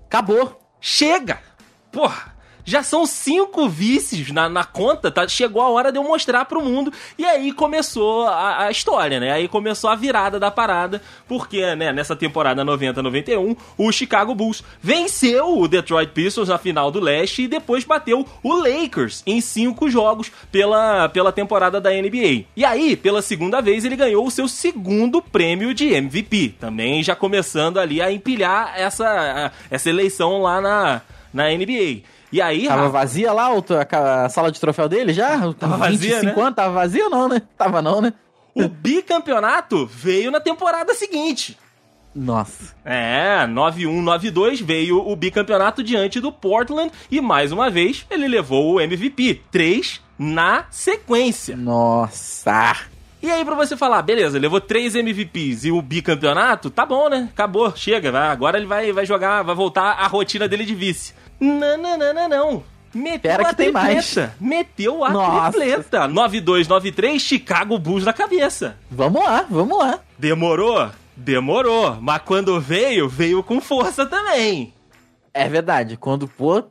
Acabou. 0.05 0.59
chega. 0.81 1.39
Porra, 1.91 2.28
já 2.69 2.83
são 2.83 3.05
cinco 3.05 3.67
vices 3.67 4.31
na, 4.31 4.47
na 4.47 4.63
conta, 4.63 5.09
tá? 5.09 5.27
Chegou 5.27 5.61
a 5.61 5.69
hora 5.69 5.91
de 5.91 5.97
eu 5.97 6.03
mostrar 6.03 6.45
pro 6.45 6.63
mundo. 6.63 6.93
E 7.17 7.25
aí 7.25 7.51
começou 7.51 8.27
a, 8.27 8.65
a 8.65 8.71
história, 8.71 9.19
né? 9.19 9.31
Aí 9.31 9.47
começou 9.47 9.89
a 9.89 9.95
virada 9.95 10.39
da 10.39 10.51
parada, 10.51 11.01
porque, 11.27 11.75
né, 11.75 11.91
nessa 11.91 12.15
temporada 12.15 12.63
90-91, 12.63 13.57
o 13.77 13.91
Chicago 13.91 14.35
Bulls 14.35 14.63
venceu 14.81 15.57
o 15.57 15.67
Detroit 15.67 16.11
Pistons 16.11 16.49
na 16.49 16.59
final 16.59 16.91
do 16.91 16.99
leste 16.99 17.43
e 17.43 17.47
depois 17.47 17.83
bateu 17.83 18.25
o 18.43 18.53
Lakers 18.53 19.23
em 19.25 19.41
cinco 19.41 19.89
jogos 19.89 20.31
pela, 20.51 21.09
pela 21.09 21.31
temporada 21.31 21.81
da 21.81 21.89
NBA. 21.89 22.45
E 22.55 22.63
aí, 22.63 22.95
pela 22.95 23.21
segunda 23.21 23.61
vez, 23.61 23.83
ele 23.83 23.95
ganhou 23.95 24.27
o 24.27 24.31
seu 24.31 24.47
segundo 24.47 25.21
prêmio 25.21 25.73
de 25.73 25.91
MVP. 25.91 26.55
Também 26.59 27.01
já 27.01 27.15
começando 27.15 27.79
ali 27.79 27.99
a 27.99 28.11
empilhar 28.11 28.73
essa, 28.75 29.51
essa 29.71 29.89
eleição 29.89 30.43
lá 30.43 30.61
na, 30.61 31.01
na 31.33 31.49
NBA. 31.49 32.03
E 32.31 32.41
aí, 32.41 32.67
Tava 32.67 32.81
Rafa, 32.83 32.91
vazia 32.93 33.33
lá 33.33 33.53
o- 33.53 33.63
a, 33.91 34.25
a 34.25 34.29
sala 34.29 34.51
de 34.51 34.59
troféu 34.59 34.87
dele 34.87 35.13
já? 35.13 35.51
Tava 35.53 35.77
vazia, 35.77 36.17
25 36.19 36.25
né? 36.39 36.41
anos, 36.43 36.55
tava 36.55 36.73
vazia 36.73 37.03
ou 37.05 37.09
não, 37.09 37.27
né? 37.29 37.41
Tava 37.57 37.81
não, 37.81 38.01
né? 38.01 38.13
o 38.55 38.67
bicampeonato 38.67 39.85
veio 39.85 40.29
na 40.31 40.39
temporada 40.39 40.93
seguinte. 40.93 41.57
Nossa. 42.13 42.75
É, 42.83 43.45
9-1, 43.47 44.03
9-2 44.03 44.61
veio 44.63 44.97
o 45.07 45.15
bicampeonato 45.15 45.81
diante 45.83 46.19
do 46.19 46.31
Portland 46.31 46.91
e 47.09 47.21
mais 47.21 47.51
uma 47.51 47.69
vez 47.69 48.05
ele 48.09 48.27
levou 48.27 48.73
o 48.73 48.81
MVP. 48.81 49.41
Três 49.51 50.01
na 50.17 50.65
sequência. 50.69 51.55
Nossa. 51.55 52.75
E 53.21 53.29
aí, 53.29 53.43
pra 53.45 53.55
você 53.55 53.77
falar, 53.77 54.01
beleza, 54.01 54.39
levou 54.39 54.59
três 54.59 54.95
MVPs 54.95 55.65
e 55.65 55.71
o 55.71 55.81
bicampeonato, 55.81 56.69
tá 56.69 56.85
bom, 56.85 57.09
né? 57.09 57.29
Acabou, 57.31 57.73
chega, 57.75 58.11
vai, 58.11 58.27
agora 58.29 58.57
ele 58.57 58.65
vai, 58.65 58.91
vai 58.91 59.05
jogar, 59.05 59.43
vai 59.43 59.53
voltar 59.55 59.91
à 59.91 60.07
rotina 60.07 60.47
dele 60.47 60.65
de 60.65 60.73
vice. 60.75 61.13
Não, 61.39 61.77
não, 61.77 61.97
não, 61.97 62.13
não, 62.13 62.29
não. 62.29 62.63
Meteu 62.93 63.19
Pera 63.31 63.43
a 63.43 63.49
que 63.49 63.55
tem 63.55 63.71
mais. 63.71 64.05
tripleta. 64.13 64.35
Meteu 64.41 65.05
a 65.05 65.09
Nossa. 65.11 65.51
tripleta. 65.51 66.07
9-2, 66.07 66.67
9-3, 66.67 67.19
Chicago 67.19 67.77
Bulls 67.77 68.03
na 68.03 68.13
cabeça. 68.13 68.77
Vamos 68.89 69.23
lá, 69.23 69.45
vamos 69.49 69.77
lá. 69.77 69.99
Demorou? 70.17 70.89
Demorou. 71.15 71.97
Mas 72.01 72.21
quando 72.23 72.59
veio, 72.59 73.07
veio 73.07 73.43
com 73.43 73.61
força 73.61 74.05
também. 74.05 74.73
É 75.33 75.47
verdade, 75.47 75.97
quando 75.97 76.27
pô. 76.27 76.63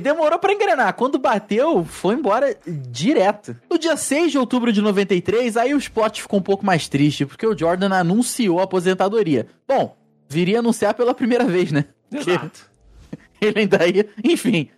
Demorou 0.00 0.38
pra 0.38 0.52
engrenar. 0.52 0.94
Quando 0.94 1.18
bateu, 1.18 1.84
foi 1.84 2.14
embora 2.14 2.56
direto. 2.88 3.56
No 3.68 3.76
dia 3.76 3.96
6 3.96 4.30
de 4.30 4.38
outubro 4.38 4.72
de 4.72 4.80
93, 4.80 5.56
aí 5.56 5.74
o 5.74 5.78
spot 5.78 6.20
ficou 6.20 6.38
um 6.38 6.42
pouco 6.42 6.64
mais 6.64 6.88
triste, 6.88 7.26
porque 7.26 7.44
o 7.44 7.58
Jordan 7.58 7.92
anunciou 7.92 8.60
a 8.60 8.62
aposentadoria. 8.62 9.48
Bom, 9.66 9.96
viria 10.28 10.60
anunciar 10.60 10.94
pela 10.94 11.12
primeira 11.12 11.44
vez, 11.44 11.72
né? 11.72 11.86
Porque 12.08 12.30
Exato. 12.30 12.70
Ele 13.40 13.60
ainda 13.60 13.86
ia. 13.86 14.06
Enfim. 14.24 14.68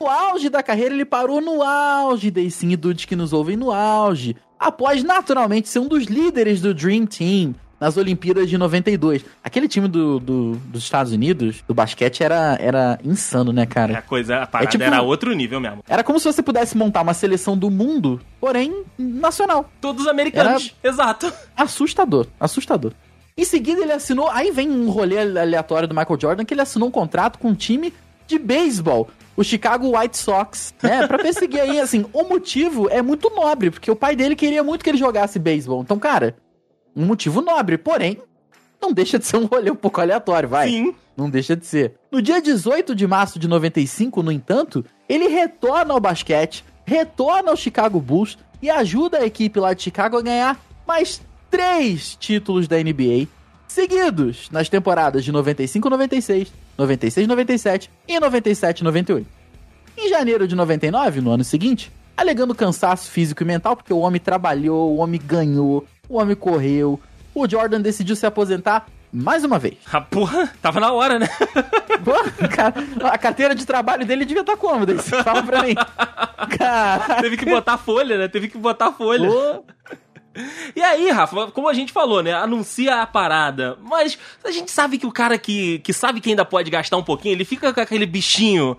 No 0.00 0.06
auge 0.08 0.48
da 0.48 0.62
carreira, 0.62 0.94
ele 0.94 1.04
parou 1.04 1.40
no 1.40 1.60
auge, 1.62 2.30
daí 2.30 2.50
sim, 2.50 2.76
dudes 2.76 3.04
que 3.04 3.16
nos 3.16 3.32
ouvem 3.32 3.56
no 3.56 3.72
auge. 3.72 4.36
Após, 4.58 5.02
naturalmente, 5.02 5.68
ser 5.68 5.80
um 5.80 5.88
dos 5.88 6.04
líderes 6.04 6.60
do 6.60 6.72
Dream 6.72 7.04
Team 7.06 7.54
nas 7.80 7.96
Olimpíadas 7.96 8.48
de 8.48 8.56
92. 8.58 9.24
Aquele 9.42 9.66
time 9.68 9.86
do, 9.88 10.18
do- 10.20 10.52
dos 10.66 10.82
Estados 10.84 11.12
Unidos, 11.12 11.62
do 11.66 11.74
basquete, 11.74 12.22
era, 12.22 12.56
era 12.60 12.98
insano, 13.04 13.52
né, 13.52 13.62
A 13.62 13.66
cara? 13.66 14.02
coisa, 14.02 14.38
a 14.42 14.46
parada 14.46 14.70
tipo- 14.70 14.82
era 14.84 15.00
outro 15.02 15.32
nível 15.32 15.60
mesmo. 15.60 15.82
Era 15.88 16.02
como 16.04 16.18
se 16.20 16.24
você 16.32 16.42
pudesse 16.42 16.76
montar 16.76 17.02
uma 17.02 17.14
seleção 17.14 17.56
do 17.56 17.68
mundo, 17.70 18.20
porém 18.40 18.84
nacional. 18.98 19.68
Todos 19.80 20.06
americanos. 20.08 20.74
Exato. 20.82 21.32
Assustador, 21.56 22.26
assustador. 22.38 22.92
Em 23.36 23.44
seguida, 23.44 23.80
ele 23.82 23.92
assinou. 23.92 24.28
Aí 24.30 24.50
vem 24.50 24.68
um 24.70 24.90
rolê 24.90 25.18
aleatório 25.18 25.86
do 25.86 25.94
Michael 25.94 26.18
Jordan 26.20 26.44
que 26.44 26.54
ele 26.54 26.60
assinou 26.60 26.88
um 26.88 26.92
contrato 26.92 27.38
com 27.38 27.48
um 27.50 27.54
time 27.54 27.92
de 28.28 28.38
beisebol, 28.38 29.08
o 29.36 29.42
Chicago 29.42 29.98
White 29.98 30.16
Sox, 30.16 30.74
né? 30.82 31.06
Pra 31.06 31.18
perseguir 31.18 31.60
aí, 31.60 31.80
assim, 31.80 32.04
o 32.12 32.24
motivo 32.24 32.88
é 32.90 33.00
muito 33.00 33.30
nobre, 33.30 33.70
porque 33.70 33.90
o 33.90 33.96
pai 33.96 34.14
dele 34.14 34.36
queria 34.36 34.62
muito 34.62 34.84
que 34.84 34.90
ele 34.90 34.98
jogasse 34.98 35.38
beisebol. 35.38 35.80
Então, 35.80 35.98
cara, 35.98 36.36
um 36.94 37.06
motivo 37.06 37.40
nobre, 37.40 37.78
porém, 37.78 38.18
não 38.80 38.92
deixa 38.92 39.18
de 39.18 39.26
ser 39.26 39.36
um 39.36 39.46
rolê 39.46 39.70
um 39.70 39.76
pouco 39.76 40.00
aleatório, 40.00 40.48
vai. 40.48 40.68
Sim. 40.68 40.94
Não 41.16 41.28
deixa 41.28 41.56
de 41.56 41.66
ser. 41.66 41.94
No 42.12 42.22
dia 42.22 42.40
18 42.40 42.94
de 42.94 43.06
março 43.06 43.38
de 43.38 43.48
95, 43.48 44.22
no 44.22 44.30
entanto, 44.30 44.84
ele 45.08 45.26
retorna 45.26 45.94
ao 45.94 46.00
basquete, 46.00 46.64
retorna 46.84 47.50
ao 47.50 47.56
Chicago 47.56 48.00
Bulls 48.00 48.38
e 48.62 48.70
ajuda 48.70 49.18
a 49.18 49.26
equipe 49.26 49.58
lá 49.58 49.72
de 49.72 49.82
Chicago 49.82 50.16
a 50.16 50.22
ganhar 50.22 50.60
mais 50.86 51.20
três 51.50 52.14
títulos 52.14 52.68
da 52.68 52.76
NBA 52.76 53.26
seguidos 53.66 54.48
nas 54.50 54.68
temporadas 54.68 55.24
de 55.24 55.32
95-96, 56.78 57.26
96-97 57.26 57.88
e 58.06 58.14
97-98. 58.20 59.26
Em 59.96 60.08
janeiro 60.08 60.46
de 60.46 60.54
99, 60.54 61.20
no 61.20 61.32
ano 61.32 61.42
seguinte, 61.42 61.90
alegando 62.16 62.54
cansaço 62.54 63.10
físico 63.10 63.42
e 63.42 63.46
mental, 63.46 63.76
porque 63.76 63.92
o 63.92 63.98
homem 63.98 64.20
trabalhou, 64.20 64.92
o 64.92 64.98
homem 64.98 65.20
ganhou, 65.22 65.84
o 66.08 66.18
homem 66.18 66.36
correu, 66.36 67.00
o 67.34 67.48
Jordan 67.48 67.80
decidiu 67.80 68.14
se 68.14 68.26
aposentar 68.26 68.86
mais 69.12 69.42
uma 69.42 69.58
vez. 69.58 69.76
Ah, 69.90 70.00
porra, 70.00 70.52
tava 70.60 70.80
na 70.80 70.92
hora, 70.92 71.18
né? 71.18 71.28
Pô, 72.04 72.48
cara, 72.48 72.74
a 73.10 73.18
carteira 73.18 73.54
de 73.54 73.64
trabalho 73.64 74.04
dele 74.04 74.24
devia 74.24 74.42
estar 74.42 74.56
como? 74.56 74.84
Daí 74.84 74.96
você 74.96 75.22
fala 75.22 75.42
pra 75.42 75.62
mim. 75.62 75.74
Cara... 76.58 77.20
Teve 77.22 77.36
que 77.36 77.46
botar 77.46 77.78
folha, 77.78 78.18
né? 78.18 78.28
Teve 78.28 78.48
que 78.48 78.58
botar 78.58 78.92
folha. 78.92 79.28
Pô. 79.28 79.64
E 80.74 80.82
aí, 80.82 81.10
Rafa, 81.10 81.50
como 81.50 81.68
a 81.68 81.74
gente 81.74 81.92
falou, 81.92 82.22
né? 82.22 82.32
Anuncia 82.32 83.02
a 83.02 83.06
parada. 83.06 83.78
Mas 83.82 84.18
a 84.44 84.50
gente 84.50 84.70
sabe 84.70 84.98
que 84.98 85.06
o 85.06 85.12
cara 85.12 85.38
que, 85.38 85.78
que 85.80 85.92
sabe 85.92 86.20
que 86.20 86.30
ainda 86.30 86.44
pode 86.44 86.70
gastar 86.70 86.96
um 86.96 87.02
pouquinho, 87.02 87.34
ele 87.34 87.44
fica 87.44 87.72
com 87.72 87.80
aquele 87.80 88.06
bichinho 88.06 88.76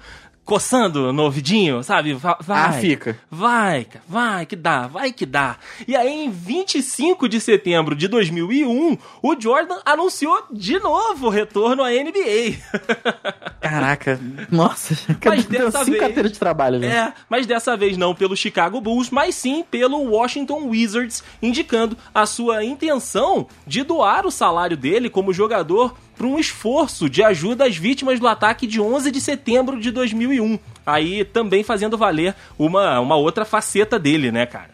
coçando 0.50 1.14
no 1.14 1.26
ouvidinho, 1.26 1.84
sabe? 1.84 2.14
Vai. 2.14 2.36
Ah, 2.48 2.72
fica. 2.72 3.16
Vai, 3.30 3.86
vai 4.08 4.48
que 4.48 4.56
dá, 4.56 4.88
vai 4.88 5.14
que 5.14 5.24
dá. 5.24 5.58
E 5.88 5.96
aí, 5.96 6.26
em 6.26 6.32
25 6.32 7.30
de 7.30 7.40
setembro 7.40 7.96
de 7.96 8.08
2001, 8.08 8.98
o 9.22 9.40
Jordan 9.40 9.78
anunciou 9.86 10.44
de 10.52 10.80
novo 10.80 11.28
o 11.28 11.30
retorno 11.30 11.84
à 11.84 11.92
NBA. 11.92 12.58
Caraca, 13.62 14.20
nossa, 14.50 14.98
mas 15.24 15.46
dessa 15.46 15.84
vez, 15.84 16.00
carteira 16.00 16.28
de 16.28 16.40
trabalho, 16.40 16.80
né? 16.80 16.88
É, 16.88 17.14
mas 17.30 17.46
dessa 17.46 17.78
vez 17.78 17.96
não 17.96 18.16
pelo 18.16 18.36
Chicago 18.36 18.82
Bulls, 18.82 19.12
mas 19.12 19.36
sim 19.36 19.64
pelo 19.70 20.00
Washington 20.00 20.68
Wizards, 20.70 21.24
indicando 21.44 21.96
a 22.12 22.26
sua 22.26 22.64
intenção 22.64 23.46
de 23.68 23.84
doar 23.84 24.26
o 24.26 24.32
salário 24.32 24.76
dele 24.76 25.12
como 25.12 25.32
jogador 25.32 25.96
para 26.20 26.28
um 26.28 26.38
esforço 26.38 27.10
de 27.10 27.24
ajuda 27.24 27.66
às 27.66 27.78
vítimas 27.78 28.20
do 28.20 28.28
ataque 28.28 28.68
de 28.68 28.82
11 28.82 29.10
de 29.10 29.22
setembro 29.22 29.80
de 29.80 29.90
2001. 29.90 30.60
Aí 30.86 31.24
também 31.24 31.64
fazendo 31.64 31.98
valer 31.98 32.36
uma, 32.58 33.00
uma 33.00 33.16
outra 33.16 33.46
faceta 33.46 33.98
dele, 33.98 34.30
né, 34.30 34.46
cara? 34.46 34.72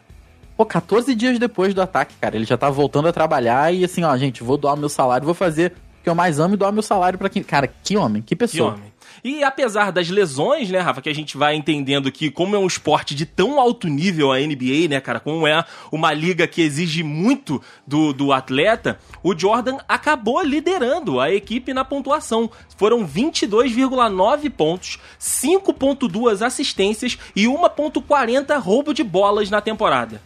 Pô, 0.58 0.66
14 0.66 1.14
dias 1.14 1.38
depois 1.38 1.72
do 1.72 1.84
ataque, 1.84 2.16
cara, 2.20 2.36
ele 2.36 2.46
já 2.46 2.58
tava 2.58 2.72
voltando 2.72 3.10
a 3.10 3.14
trabalhar 3.14 3.72
e 3.72 3.86
assim, 3.86 4.04
ó, 4.04 4.18
gente, 4.18 4.42
vou 4.42 4.58
doar 4.58 4.76
meu 4.76 4.90
salário, 4.90 5.24
vou 5.24 5.36
fazer 5.36 5.74
que 6.06 6.10
eu 6.10 6.16
mais 6.16 6.40
amo 6.40 6.54
e 6.54 6.58
doar 6.58 6.72
meu 6.72 6.84
salário 6.84 7.18
para 7.18 7.28
quem. 7.30 7.44
Cara, 7.44 7.68
que 7.68 7.98
homem, 7.98 8.22
que 8.22 8.36
pessoa. 8.36 8.74
Que 8.74 8.80
homem. 8.80 8.96
E 9.24 9.44
apesar 9.44 9.92
das 9.92 10.08
lesões, 10.08 10.70
né, 10.70 10.78
Rafa, 10.80 11.02
que 11.02 11.10
a 11.10 11.16
gente 11.16 11.36
vai 11.36 11.56
entendendo 11.56 12.12
que 12.12 12.30
como 12.30 12.56
é 12.56 12.60
um 12.60 12.68
esporte 12.68 13.16
de 13.16 13.26
tão 13.26 13.60
alto 13.60 13.88
nível 13.88 14.32
a 14.32 14.38
NBA, 14.38 14.88
né, 14.88 15.02
cara, 15.02 15.20
como 15.20 15.48
é 15.48 15.66
uma 15.92 16.14
liga 16.14 16.46
que 16.46 16.62
exige 16.62 17.02
muito 17.02 17.60
do, 17.88 18.14
do 18.14 18.32
atleta, 18.32 19.00
o 19.24 19.36
Jordan 19.36 19.80
acabou 19.88 20.44
liderando 20.44 21.20
a 21.20 21.34
equipe 21.34 21.74
na 21.74 21.84
pontuação. 21.84 22.52
Foram 22.78 23.08
22,9 23.08 24.48
pontos, 24.52 25.00
5,2 25.20 26.46
assistências 26.46 27.18
e 27.36 27.46
1,40 27.46 28.62
roubo 28.62 28.94
de 28.94 29.04
bolas 29.04 29.50
na 29.50 29.60
temporada. 29.60 30.22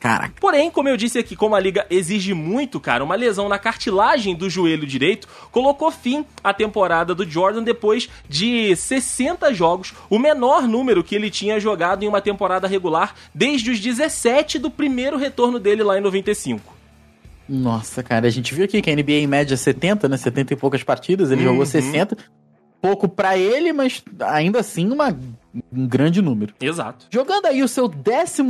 Caraca. 0.00 0.32
Porém, 0.40 0.70
como 0.70 0.88
eu 0.88 0.96
disse 0.96 1.18
aqui, 1.18 1.36
como 1.36 1.54
a 1.54 1.60
liga 1.60 1.86
exige 1.90 2.32
muito, 2.32 2.80
cara, 2.80 3.04
uma 3.04 3.14
lesão 3.14 3.50
na 3.50 3.58
cartilagem 3.58 4.34
do 4.34 4.48
joelho 4.48 4.86
direito 4.86 5.28
colocou 5.52 5.90
fim 5.90 6.24
à 6.42 6.54
temporada 6.54 7.14
do 7.14 7.28
Jordan 7.28 7.62
depois 7.62 8.08
de 8.26 8.74
60 8.74 9.52
jogos, 9.52 9.92
o 10.08 10.18
menor 10.18 10.66
número 10.66 11.04
que 11.04 11.14
ele 11.14 11.28
tinha 11.28 11.60
jogado 11.60 12.02
em 12.02 12.08
uma 12.08 12.22
temporada 12.22 12.66
regular 12.66 13.14
desde 13.34 13.70
os 13.70 13.78
17 13.78 14.58
do 14.58 14.70
primeiro 14.70 15.18
retorno 15.18 15.58
dele 15.58 15.82
lá 15.82 15.98
em 15.98 16.00
95. 16.00 16.80
Nossa, 17.46 18.02
cara, 18.02 18.26
a 18.26 18.30
gente 18.30 18.54
viu 18.54 18.64
aqui 18.64 18.80
que 18.80 18.90
a 18.90 18.96
NBA 18.96 19.12
em 19.12 19.26
média 19.26 19.54
70, 19.54 20.08
né? 20.08 20.16
70 20.16 20.54
e 20.54 20.56
poucas 20.56 20.82
partidas, 20.82 21.30
ele 21.30 21.42
uhum. 21.42 21.48
jogou 21.48 21.66
60. 21.66 22.16
Pouco 22.80 23.08
para 23.08 23.36
ele, 23.36 23.72
mas 23.72 24.02
ainda 24.20 24.60
assim 24.60 24.90
uma 24.90 25.16
um 25.72 25.86
grande 25.86 26.22
número. 26.22 26.54
Exato. 26.60 27.06
Jogando 27.10 27.46
aí 27.46 27.62
o 27.62 27.68
seu 27.68 27.88
14 27.88 28.42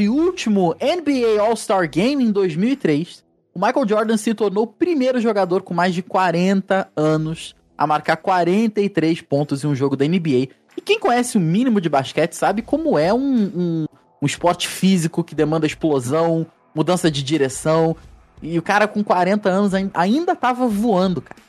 e 0.00 0.08
último 0.08 0.74
NBA 0.80 1.40
All-Star 1.40 1.88
Game 1.88 2.24
em 2.24 2.30
2003, 2.30 3.24
o 3.54 3.58
Michael 3.58 3.88
Jordan 3.88 4.16
se 4.16 4.34
tornou 4.34 4.64
o 4.64 4.68
primeiro 4.68 5.20
jogador 5.20 5.62
com 5.62 5.74
mais 5.74 5.94
de 5.94 6.02
40 6.02 6.88
anos 6.96 7.54
a 7.76 7.86
marcar 7.86 8.16
43 8.16 9.20
pontos 9.22 9.64
em 9.64 9.66
um 9.66 9.74
jogo 9.74 9.96
da 9.96 10.06
NBA. 10.06 10.48
E 10.76 10.80
quem 10.84 10.98
conhece 10.98 11.36
o 11.36 11.40
mínimo 11.40 11.80
de 11.80 11.88
basquete 11.88 12.32
sabe 12.32 12.62
como 12.62 12.98
é 12.98 13.12
um, 13.12 13.44
um, 13.44 13.86
um 14.22 14.26
esporte 14.26 14.68
físico 14.68 15.22
que 15.22 15.34
demanda 15.34 15.66
explosão, 15.66 16.46
mudança 16.74 17.10
de 17.10 17.22
direção. 17.22 17.96
E 18.42 18.58
o 18.58 18.62
cara 18.62 18.86
com 18.86 19.02
40 19.02 19.48
anos 19.48 19.72
ainda 19.92 20.36
tava 20.36 20.66
voando, 20.66 21.20
cara. 21.20 21.40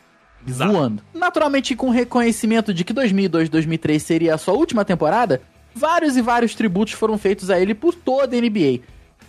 Exato. 0.47 0.71
voando. 0.71 1.03
Naturalmente, 1.13 1.75
com 1.75 1.89
reconhecimento 1.89 2.73
de 2.73 2.83
que 2.83 2.93
2002 2.93 3.49
2003 3.49 4.01
seria 4.01 4.35
a 4.35 4.37
sua 4.37 4.53
última 4.53 4.85
temporada, 4.85 5.41
vários 5.73 6.15
e 6.15 6.21
vários 6.21 6.55
tributos 6.55 6.93
foram 6.93 7.17
feitos 7.17 7.49
a 7.49 7.59
ele 7.59 7.73
por 7.73 7.93
toda 7.93 8.35
a 8.35 8.39
NBA. 8.39 8.81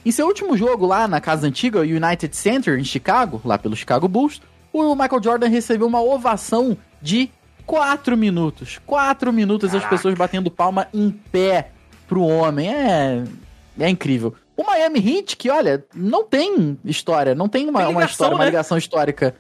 Em 0.04 0.12
seu 0.12 0.26
último 0.26 0.56
jogo 0.56 0.87
lá 0.87 1.08
na 1.08 1.20
casa 1.20 1.46
antiga, 1.46 1.80
United 1.80 2.37
Center, 2.37 2.78
em 2.78 2.85
Chicago, 2.85 3.40
lá 3.44 3.58
pelo 3.58 3.75
Chicago 3.75 4.06
Bulls, 4.06 4.40
o 4.73 4.94
Michael 4.94 5.23
Jordan 5.23 5.49
recebeu 5.49 5.87
uma 5.87 6.00
ovação 6.00 6.76
de 7.02 7.30
4 7.64 8.16
minutos. 8.16 8.80
4 8.87 9.32
minutos 9.32 9.70
Caraca. 9.70 9.87
as 9.87 9.90
pessoas 9.90 10.14
batendo 10.14 10.50
palma 10.50 10.87
em 10.94 11.11
pé 11.11 11.70
pro 12.06 12.23
homem. 12.23 12.73
É. 12.73 13.25
É 13.78 13.88
incrível. 13.88 14.35
O 14.56 14.64
Miami 14.64 15.00
Heat, 15.00 15.37
que 15.37 15.50
olha, 15.50 15.85
não 15.94 16.25
tem 16.25 16.78
história, 16.85 17.35
não 17.35 17.49
tem 17.49 17.68
uma, 17.68 17.80
tem 17.80 17.88
ligação, 17.88 18.00
uma 18.00 18.06
história, 18.06 18.30
né? 18.30 18.37
uma 18.37 18.44
ligação 18.46 18.78
histórica 18.78 19.35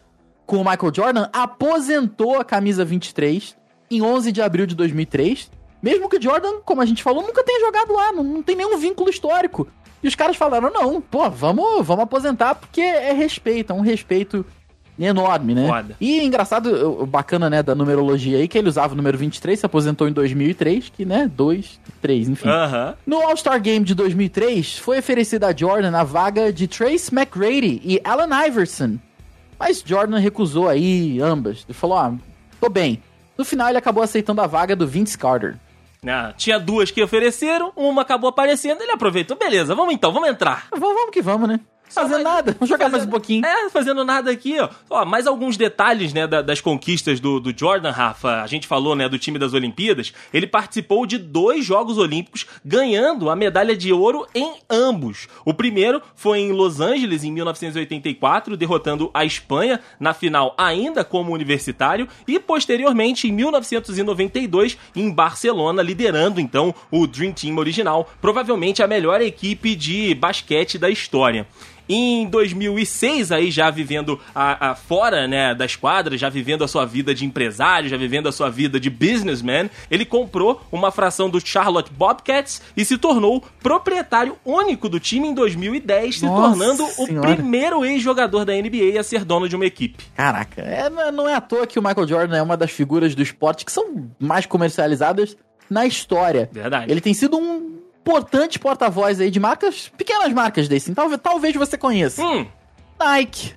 com 0.46 0.58
o 0.58 0.64
Michael 0.64 0.94
Jordan, 0.94 1.28
aposentou 1.32 2.40
a 2.40 2.44
camisa 2.44 2.84
23 2.84 3.56
em 3.90 4.00
11 4.00 4.32
de 4.32 4.40
abril 4.40 4.66
de 4.66 4.74
2003. 4.74 5.50
Mesmo 5.82 6.08
que 6.08 6.16
o 6.16 6.22
Jordan, 6.22 6.60
como 6.64 6.80
a 6.80 6.86
gente 6.86 7.02
falou, 7.02 7.22
nunca 7.22 7.44
tenha 7.44 7.60
jogado 7.60 7.92
lá, 7.92 8.12
não, 8.12 8.24
não 8.24 8.42
tem 8.42 8.56
nenhum 8.56 8.78
vínculo 8.78 9.10
histórico. 9.10 9.68
E 10.02 10.08
os 10.08 10.14
caras 10.14 10.36
falaram: 10.36 10.70
não, 10.72 11.00
pô, 11.00 11.28
vamos, 11.28 11.84
vamos 11.86 12.04
aposentar 12.04 12.54
porque 12.54 12.80
é 12.80 13.12
respeito, 13.12 13.72
é 13.72 13.76
um 13.76 13.80
respeito 13.80 14.44
enorme, 14.98 15.54
né? 15.54 15.66
Foda. 15.66 15.96
E 16.00 16.24
engraçado, 16.24 17.06
bacana, 17.06 17.50
né, 17.50 17.62
da 17.62 17.74
numerologia 17.74 18.38
aí, 18.38 18.48
que 18.48 18.56
ele 18.56 18.68
usava 18.68 18.94
o 18.94 18.96
número 18.96 19.18
23, 19.18 19.60
se 19.60 19.66
aposentou 19.66 20.08
em 20.08 20.12
2003, 20.12 20.88
que, 20.88 21.04
né, 21.04 21.30
2, 21.34 21.78
3, 22.00 22.28
enfim. 22.30 22.48
Uh 22.48 22.52
-huh. 22.52 22.94
No 23.06 23.20
All-Star 23.20 23.60
Game 23.60 23.84
de 23.84 23.94
2003, 23.94 24.78
foi 24.78 24.98
oferecida 24.98 25.48
a 25.48 25.54
Jordan 25.54 25.96
a 25.96 26.04
vaga 26.04 26.52
de 26.52 26.66
Trace 26.66 27.14
McGrady 27.14 27.80
e 27.84 28.00
Allen 28.02 28.46
Iverson 28.46 28.98
mas 29.58 29.82
Jordan 29.84 30.18
recusou 30.18 30.68
aí 30.68 31.20
ambas. 31.20 31.64
Ele 31.68 31.76
falou: 31.76 31.98
ah, 31.98 32.14
tô 32.60 32.68
bem. 32.68 33.02
No 33.36 33.44
final, 33.44 33.68
ele 33.68 33.78
acabou 33.78 34.02
aceitando 34.02 34.40
a 34.40 34.46
vaga 34.46 34.74
do 34.74 34.86
Vince 34.86 35.16
Carter. 35.16 35.56
Ah, 36.06 36.32
tinha 36.36 36.58
duas 36.58 36.90
que 36.90 37.02
ofereceram, 37.02 37.72
uma 37.74 38.02
acabou 38.02 38.30
aparecendo, 38.30 38.80
ele 38.80 38.92
aproveitou. 38.92 39.36
Beleza, 39.36 39.74
vamos 39.74 39.94
então, 39.94 40.12
vamos 40.12 40.28
entrar. 40.28 40.66
Vamos 40.70 41.10
que 41.10 41.20
vamos, 41.20 41.48
né? 41.48 41.60
Fazendo 41.88 42.22
nada, 42.22 42.52
vamos 42.52 42.68
jogar 42.68 42.86
fazendo, 42.86 42.92
mais 42.92 43.06
um 43.06 43.10
pouquinho. 43.10 43.46
É, 43.46 43.70
fazendo 43.70 44.04
nada 44.04 44.30
aqui, 44.30 44.58
ó. 44.58 44.68
ó 44.90 45.04
mais 45.04 45.26
alguns 45.26 45.56
detalhes, 45.56 46.12
né, 46.12 46.26
da, 46.26 46.42
das 46.42 46.60
conquistas 46.60 47.20
do, 47.20 47.40
do, 47.40 47.56
Jordan, 47.56 47.90
Rafa. 47.90 48.42
A 48.42 48.46
gente 48.46 48.66
falou, 48.66 48.94
né, 48.94 49.08
do 49.08 49.18
time 49.18 49.38
das 49.38 49.54
Olimpíadas. 49.54 50.12
Ele 50.32 50.46
participou 50.46 51.06
de 51.06 51.16
dois 51.16 51.64
Jogos 51.64 51.96
Olímpicos, 51.96 52.46
ganhando 52.64 53.30
a 53.30 53.36
medalha 53.36 53.76
de 53.76 53.92
ouro 53.92 54.26
em 54.34 54.54
ambos. 54.68 55.28
O 55.44 55.54
primeiro 55.54 56.02
foi 56.14 56.40
em 56.40 56.52
Los 56.52 56.80
Angeles, 56.80 57.24
em 57.24 57.32
1984, 57.32 58.56
derrotando 58.56 59.10
a 59.14 59.24
Espanha 59.24 59.80
na 59.98 60.12
final, 60.12 60.54
ainda 60.58 61.04
como 61.04 61.32
universitário, 61.32 62.08
e 62.26 62.38
posteriormente, 62.38 63.28
em 63.28 63.32
1992, 63.32 64.76
em 64.94 65.10
Barcelona, 65.10 65.82
liderando 65.82 66.40
então 66.40 66.74
o 66.90 67.06
Dream 67.06 67.32
Team 67.32 67.56
original, 67.56 68.10
provavelmente 68.20 68.82
a 68.82 68.86
melhor 68.86 69.20
equipe 69.20 69.74
de 69.74 70.14
basquete 70.14 70.78
da 70.78 70.90
história. 70.90 71.46
Em 71.88 72.26
2006, 72.28 73.30
aí 73.32 73.50
já 73.50 73.70
vivendo 73.70 74.18
a, 74.34 74.70
a, 74.70 74.74
fora 74.74 75.28
né, 75.28 75.54
da 75.54 75.64
esquadra, 75.64 76.16
já 76.16 76.28
vivendo 76.28 76.64
a 76.64 76.68
sua 76.68 76.84
vida 76.84 77.14
de 77.14 77.24
empresário, 77.24 77.88
já 77.88 77.96
vivendo 77.96 78.28
a 78.28 78.32
sua 78.32 78.50
vida 78.50 78.80
de 78.80 78.90
businessman, 78.90 79.70
ele 79.90 80.04
comprou 80.04 80.60
uma 80.72 80.90
fração 80.90 81.30
do 81.30 81.40
Charlotte 81.44 81.90
Bobcats 81.92 82.62
e 82.76 82.84
se 82.84 82.98
tornou 82.98 83.44
proprietário 83.62 84.36
único 84.44 84.88
do 84.88 84.98
time 84.98 85.28
em 85.28 85.34
2010, 85.34 86.18
se 86.18 86.24
Nossa 86.26 86.48
tornando 86.48 86.86
senhora. 86.86 87.30
o 87.30 87.34
primeiro 87.34 87.84
ex-jogador 87.84 88.44
da 88.44 88.52
NBA 88.52 88.98
a 88.98 89.02
ser 89.02 89.24
dono 89.24 89.48
de 89.48 89.54
uma 89.54 89.66
equipe. 89.66 90.04
Caraca, 90.14 90.62
é, 90.62 90.90
não 90.90 91.28
é 91.28 91.34
à 91.34 91.40
toa 91.40 91.66
que 91.66 91.78
o 91.78 91.82
Michael 91.82 92.08
Jordan 92.08 92.36
é 92.36 92.42
uma 92.42 92.56
das 92.56 92.70
figuras 92.70 93.14
do 93.14 93.22
esporte 93.22 93.64
que 93.64 93.72
são 93.72 94.08
mais 94.18 94.46
comercializadas 94.46 95.36
na 95.70 95.86
história. 95.86 96.48
Verdade. 96.52 96.90
Ele 96.90 97.00
tem 97.00 97.14
sido 97.14 97.36
um 97.36 97.75
importante 98.06 98.58
porta-voz 98.58 99.20
aí 99.20 99.30
de 99.30 99.40
marcas, 99.40 99.88
pequenas 99.96 100.32
marcas 100.32 100.68
desse. 100.68 100.94
Talvez, 100.94 101.20
talvez 101.20 101.54
você 101.56 101.76
conheça. 101.76 102.22
Hum, 102.22 102.46
Nike, 103.00 103.54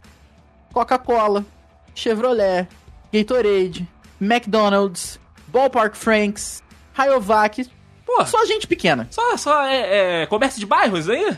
Coca-Cola, 0.74 1.46
Chevrolet, 1.94 2.68
Gatorade, 3.14 3.88
McDonald's, 4.20 5.20
Ballpark 5.48 5.96
Franks, 5.96 6.64
Rayovac. 6.94 7.70
pô, 8.06 8.26
Só 8.26 8.44
gente 8.46 8.66
pequena. 8.68 9.08
só, 9.12 9.38
só 9.38 9.64
é, 9.68 10.24
é 10.24 10.26
comércio 10.26 10.60
de 10.60 10.66
bairros 10.66 11.08
aí? 11.10 11.38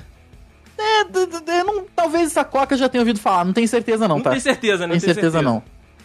É, 0.77 1.03
d- 1.03 1.25
d- 1.27 1.41
d- 1.41 1.63
não- 1.63 1.85
talvez 1.95 2.27
essa 2.27 2.43
Coca 2.45 2.75
já 2.77 2.87
tenha 2.89 3.01
ouvido 3.01 3.19
falar, 3.19 3.43
não 3.45 3.53
tenho 3.53 3.67
certeza 3.67 4.07
não, 4.07 4.15
Não 4.17 4.23
tá? 4.23 4.31
tem 4.31 4.39
certeza, 4.39 4.87
né? 4.87 4.91
Tem 4.93 4.99
certeza, 5.01 5.41
não. 5.41 5.61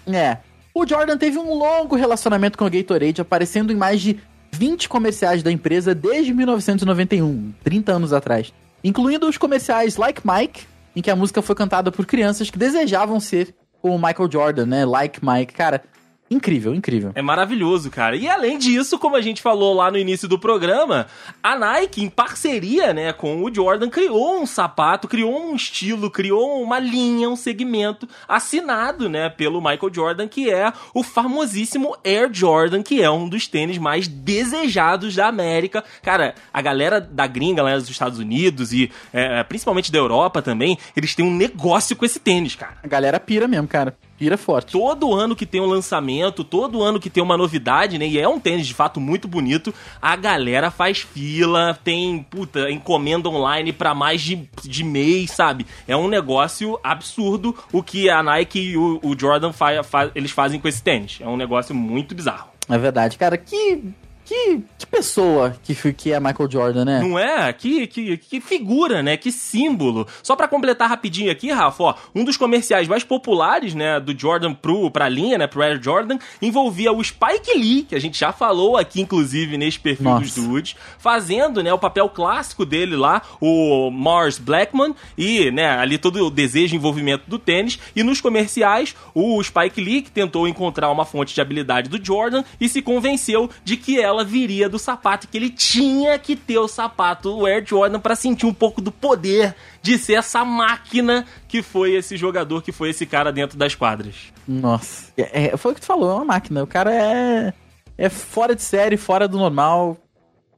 É. 0.07 0.39
O 0.75 0.87
Jordan 0.87 1.17
teve 1.17 1.39
um 1.39 1.55
longo 1.55 1.97
relacionamento 1.97 2.59
com 2.59 2.67
a 2.67 2.69
Gatorade, 2.69 3.21
aparecendo 3.21 3.73
em 3.73 3.77
mais 3.77 4.01
de 4.03 4.21
20 4.53 4.88
comerciais 4.88 5.43
da 5.43 5.53
empresa 5.53 5.95
desde 5.95 6.33
1991, 6.33 7.53
30 7.62 7.93
anos 7.93 8.12
atrás. 8.12 8.53
Incluindo 8.83 9.29
os 9.29 9.37
comerciais 9.37 9.97
Like 9.97 10.23
Mike, 10.25 10.67
em 10.95 11.03
que 11.03 11.11
a 11.11 11.17
música 11.17 11.43
foi 11.43 11.55
cantada 11.55 11.93
por 11.93 12.07
crianças 12.07 12.50
que 12.50 12.59
desejavam 12.59 13.21
ser 13.21 13.55
como 13.83 13.95
o 13.95 13.99
Michael 13.99 14.31
Jordan, 14.31 14.67
né? 14.67 14.85
Like 14.85 15.25
Mike. 15.25 15.53
Cara, 15.53 15.83
incrível, 16.30 16.75
incrível. 16.75 17.12
É 17.14 17.23
maravilhoso, 17.23 17.90
cara. 17.90 18.16
E 18.16 18.28
além 18.28 18.59
disso, 18.59 18.99
como 18.99 19.16
a 19.16 19.21
gente 19.21 19.42
falou 19.42 19.75
lá 19.75 19.90
no 19.90 19.99
início 19.99 20.28
do 20.28 20.38
programa, 20.38 21.06
a 21.42 21.56
Nike, 21.56 22.02
em 22.02 22.09
parceria, 22.09 22.92
né, 22.92 23.12
com 23.12 23.42
o 23.42 23.54
Jordan, 23.54 23.88
criou 23.88 24.40
um 24.40 24.47
sapato, 24.47 25.09
criou 25.09 25.50
um 25.50 25.54
estilo, 25.54 26.11
criou 26.11 26.62
uma 26.62 26.78
linha, 26.78 27.28
um 27.28 27.37
segmento 27.37 28.09
assinado, 28.28 29.09
né, 29.09 29.28
pelo 29.28 29.61
Michael 29.61 29.92
Jordan, 29.92 30.28
que 30.28 30.50
é 30.50 30.73
o 30.95 31.02
famosíssimo 31.02 31.97
Air 32.04 32.30
Jordan, 32.33 32.83
que 32.83 33.02
é 33.02 33.11
um 33.11 33.28
dos 33.28 33.47
tênis 33.47 33.78
mais 33.78 34.09
desejados 34.09 35.14
da 35.14 35.26
América. 35.26 35.85
Cara, 36.02 36.35
a 36.52 36.62
galera 36.62 37.00
da 37.00 37.26
gringa, 37.26 37.61
a 37.61 37.64
galera 37.64 37.80
dos 37.80 37.90
Estados 37.90 38.18
Unidos 38.18 38.73
e 38.73 38.90
é, 39.12 39.42
principalmente 39.45 39.92
da 39.92 39.99
Europa 39.99 40.42
também, 40.42 40.78
eles 40.97 41.14
têm 41.14 41.25
um 41.25 41.35
negócio 41.35 41.97
com 41.97 42.04
esse 42.04 42.18
tênis, 42.18 42.54
cara 42.54 42.76
A 42.83 42.88
galera 42.88 43.21
pira 43.21 43.49
mesmo, 43.49 43.68
cara. 43.68 43.97
Pira 44.18 44.37
forte. 44.37 44.73
todo 44.73 45.14
ano 45.14 45.37
que 45.37 45.46
tem 45.46 45.61
um 45.61 45.66
lançamento, 45.66 46.42
todo 46.42 46.82
ano 46.82 46.99
que 46.99 47.11
tem 47.11 47.23
uma 47.23 47.37
novidade, 47.37 47.99
né? 47.99 48.06
E 48.06 48.18
é 48.18 48.28
um 48.28 48.40
tênis 48.40 48.66
de 48.66 48.75
fato 48.75 49.00
muito 49.00 49.28
bonito. 49.28 49.75
A 50.00 50.16
galera 50.16 50.70
faz 50.70 50.99
fila, 50.99 51.78
tem, 51.85 52.23
puta, 52.23 52.70
encomenda 52.70 53.28
online 53.28 53.73
pra 53.73 53.94
mais 53.94 54.23
de, 54.23 54.49
de 54.62 54.85
mês, 54.85 55.30
sabe? 55.30 55.66
É 55.87 55.96
um 55.96 56.08
negócio 56.08 56.78
absurdo 56.82 57.54
o 57.73 57.82
que 57.82 58.08
a 58.08 58.23
Nike 58.23 58.58
e 58.58 58.76
o, 58.76 59.00
o 59.02 59.18
Jordan 59.18 59.52
fa 59.52 59.82
fa 59.82 60.11
eles 60.14 60.30
fazem 60.30 60.61
com 60.61 60.68
esse 60.68 60.82
tênis. 60.82 61.18
É 61.20 61.26
um 61.26 61.37
negócio 61.37 61.75
muito 61.75 62.14
bizarro. 62.14 62.49
É 62.68 62.78
verdade, 62.78 63.16
cara. 63.16 63.37
Que. 63.37 63.82
Que, 64.26 64.61
que 64.76 64.87
pessoa 64.87 65.56
que, 65.62 65.92
que 65.92 66.12
é 66.12 66.18
Michael 66.18 66.50
Jordan, 66.50 66.85
né? 66.85 67.00
Não 67.00 67.16
é? 67.16 67.52
Que, 67.52 67.87
que, 67.87 68.16
que 68.16 68.40
figura, 68.40 69.02
né? 69.02 69.16
Que 69.16 69.30
símbolo. 69.30 70.06
Só 70.23 70.35
pra 70.35 70.49
completar 70.49 70.88
rapidinho 70.88 71.30
aqui, 71.30 71.50
Rafa, 71.52 71.83
ó, 71.83 71.95
um 72.12 72.25
dos 72.25 72.37
comerciais 72.37 72.88
mais 72.88 73.04
populares, 73.04 73.75
né, 73.75 74.00
do 74.00 74.18
Jordan 74.18 74.52
pro, 74.52 74.90
pra 74.90 75.09
linha, 75.09 75.38
né, 75.38 75.47
pro 75.47 75.62
Air 75.62 75.80
Jordan, 75.80 76.18
envolvia 76.42 76.92
o 76.92 77.02
Spike 77.02 77.56
Lee, 77.56 77.83
que 77.83 77.95
a 77.95 78.00
gente 78.00 78.18
já 78.18 78.33
falou 78.33 78.76
aqui, 78.76 79.00
inclusive, 79.00 79.56
nesse 79.56 79.78
perfil 79.78 80.04
Nossa. 80.04 80.23
dos 80.23 80.35
dudes, 80.35 80.76
fazendo, 80.99 81.62
né, 81.62 81.73
o 81.73 81.78
papel 81.78 82.09
clássico 82.09 82.64
dele 82.64 82.97
lá, 82.97 83.23
o 83.40 83.90
Mars 83.90 84.38
Blackman, 84.38 84.95
e, 85.16 85.50
né, 85.52 85.68
ali 85.78 85.99
todo 85.99 86.26
o 86.26 86.30
desejo 86.30 86.75
e 86.75 86.76
envolvimento 86.76 87.25
do 87.28 87.38
tênis, 87.38 87.78
e 87.95 88.02
nos 88.02 88.21
comerciais, 88.21 88.95
o 89.14 89.42
Spike 89.42 89.80
Lee, 89.80 90.02
que 90.02 90.11
tentou 90.11 90.49
encontrar 90.49 90.90
uma 90.90 91.04
fonte 91.04 91.35
de 91.35 91.40
habilidade 91.40 91.88
do 91.88 92.04
Jordan, 92.04 92.42
e 92.61 92.68
se 92.68 92.83
convenceu 92.83 93.49
de 93.64 93.76
que 93.76 94.00
ela 94.00 94.15
viria 94.25 94.68
do 94.68 94.78
sapato, 94.78 95.28
que 95.28 95.37
ele 95.37 95.50
tinha 95.50 96.18
que 96.18 96.37
ter 96.37 96.58
o 96.58 96.68
sapato, 96.68 97.35
o 97.37 97.46
Air 97.46 97.64
Jordan, 97.66 98.00
pra 98.00 98.14
sentir 98.14 98.46
um 98.46 98.55
pouco 98.55 98.81
do 98.81 98.90
poder 98.92 99.55
de 99.83 99.98
ser 99.98 100.14
essa 100.14 100.44
máquina 100.44 101.26
que 101.48 101.62
foi 101.62 101.94
esse 101.94 102.16
jogador, 102.16 102.62
que 102.62 102.72
foi 102.72 102.90
esse 102.90 103.07
cara 103.07 103.33
dentro 103.33 103.57
das 103.57 103.74
quadras. 103.74 104.33
Nossa. 104.46 105.12
É, 105.16 105.46
é, 105.46 105.57
foi 105.57 105.72
o 105.72 105.74
que 105.74 105.81
tu 105.81 105.87
falou, 105.87 106.11
é 106.11 106.14
uma 106.14 106.24
máquina. 106.24 106.62
O 106.62 106.66
cara 106.66 106.92
é. 106.92 107.52
É 107.98 108.11
fora 108.11 108.55
de 108.55 108.62
série, 108.62 108.96
fora 108.96 109.26
do 109.26 109.38
normal. 109.38 109.96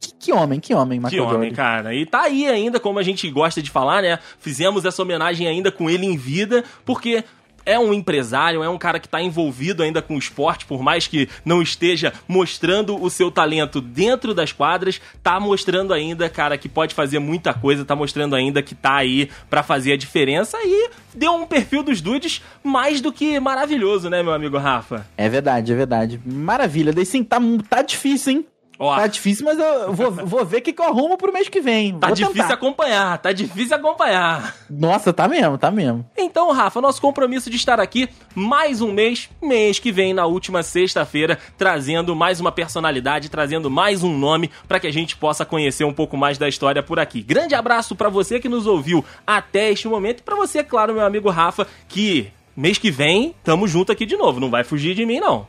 Que, 0.01 0.13
que 0.15 0.33
homem, 0.33 0.61
que 0.61 0.75
homem, 0.75 1.01
Michael 1.01 1.29
Que 1.29 1.35
homem, 1.35 1.53
cara. 1.53 1.95
E 1.95 2.07
tá 2.07 2.23
aí 2.23 2.47
ainda, 2.47 2.79
como 2.81 2.99
a 2.99 3.03
gente 3.03 3.29
gosta 3.31 3.63
de 3.63 3.71
falar, 3.71 4.03
né? 4.03 4.19
Fizemos 4.39 4.85
essa 4.85 5.03
homenagem 5.03 5.47
ainda 5.47 5.71
com 5.71 5.89
ele 5.89 6.07
em 6.07 6.17
vida, 6.17 6.65
porque 6.85 7.25
é 7.69 7.79
um 7.79 7.93
empresário, 7.93 8.63
é 8.63 8.69
um 8.69 8.79
cara 8.79 8.99
que 8.99 9.09
tá 9.09 9.21
envolvido 9.21 9.83
ainda 9.83 10.01
com 10.01 10.15
o 10.17 10.19
esporte, 10.19 10.65
por 10.65 10.83
mais 10.83 11.07
que 11.07 11.29
não 11.45 11.61
esteja 11.61 12.15
mostrando 12.27 13.01
o 13.01 13.11
seu 13.11 13.31
talento 13.31 13.81
dentro 13.81 14.33
das 14.33 14.53
quadras, 14.53 15.01
tá 15.23 15.39
mostrando 15.39 15.93
ainda, 15.93 16.31
cara, 16.31 16.57
que 16.57 16.69
pode 16.69 16.95
fazer 16.95 17.19
muita 17.19 17.53
coisa, 17.53 17.85
tá 17.85 17.95
mostrando 17.95 18.35
ainda 18.35 18.63
que 18.63 18.75
tá 18.75 18.97
aí 18.97 19.29
pra 19.51 19.63
fazer 19.63 19.93
a 19.93 19.97
diferença 19.99 20.57
e 20.65 20.91
deu 21.15 21.33
um 21.33 21.47
perfil 21.47 21.83
dos 21.83 22.01
dudes 22.01 22.43
mais 22.65 23.03
do 23.03 23.13
que 23.13 23.39
maravilhoso, 23.39 24.09
né, 24.09 24.23
meu 24.23 24.33
amigo 24.33 24.57
Rafa? 24.57 25.07
É 25.17 25.29
verdade, 25.29 25.71
é 25.71 25.77
verdade. 25.77 26.21
Maravilha. 26.25 26.93
Daí 26.93 27.05
sim, 27.05 27.23
tá, 27.23 27.39
tá 27.69 27.83
difícil, 27.83 28.33
hein? 28.33 28.47
Ó, 28.79 28.95
Tá 28.95 29.07
difícil, 29.09 29.45
mas 29.45 29.59
eu 29.59 29.93
vou, 29.93 30.11
vou 30.13 30.45
ver 30.45 30.59
o 30.59 30.63
que, 30.63 30.73
que 30.73 30.81
eu 30.81 30.87
arrumo 30.87 31.19
pro 31.19 31.33
mês 31.33 31.49
que 31.49 31.61
vem. 31.61 31.99
tá 31.99 32.09
Vou 32.09 32.17
difícil 32.17 32.43
tentar. 32.43 32.55
acompanhar, 32.55 33.19
tá 33.19 33.33
difícil 33.33 33.75
acompanhar. 33.77 34.55
Nossa, 34.71 35.13
tá 35.13 35.27
mesmo, 35.27 35.59
tá 35.59 35.71
mesmo. 35.71 36.09
Então, 36.17 36.53
Rafa, 36.53 36.81
nosso 36.81 37.01
compromisso 37.01 37.51
de 37.51 37.57
estar 37.57 37.81
aqui 37.81 38.09
mais 38.35 38.81
um 38.81 38.93
mês, 38.93 39.29
mês 39.43 39.79
que 39.81 39.91
vem, 39.91 40.15
na 40.15 40.27
última 40.27 40.63
sexta-feira, 40.63 41.39
trazendo 41.57 42.15
mais 42.15 42.39
uma 42.41 42.53
personalidade, 42.53 43.29
trazendo 43.29 43.69
mais 43.71 44.05
um 44.05 44.17
nome 44.17 44.51
para 44.69 44.79
que 44.79 44.87
a 44.87 44.93
gente 44.93 45.17
possa 45.17 45.45
conhecer 45.45 45.85
um 45.85 45.93
pouco 45.93 46.17
mais 46.17 46.39
da 46.39 46.49
história 46.49 46.83
por 46.83 47.01
aqui. 47.01 47.21
Grande 47.21 47.55
abraço 47.57 47.97
para 47.97 48.09
você 48.09 48.39
que 48.39 48.49
nos 48.49 48.67
ouviu 48.67 49.05
até 49.27 49.71
este 49.71 49.89
momento 49.89 50.21
e 50.21 50.23
para 50.23 50.37
você, 50.37 50.63
claro, 50.63 50.95
meu 50.95 51.05
amigo 51.05 51.29
Rafa, 51.31 51.67
que 51.89 52.29
mês 52.57 52.79
que 52.79 52.91
vem 52.91 53.35
tamo 53.43 53.67
junto 53.67 53.91
aqui 53.93 54.07
de 54.07 54.17
novo, 54.17 54.39
não 54.41 54.51
vai 54.51 54.63
fugir 54.65 54.95
de 54.95 55.05
mim 55.05 55.19
não. 55.21 55.47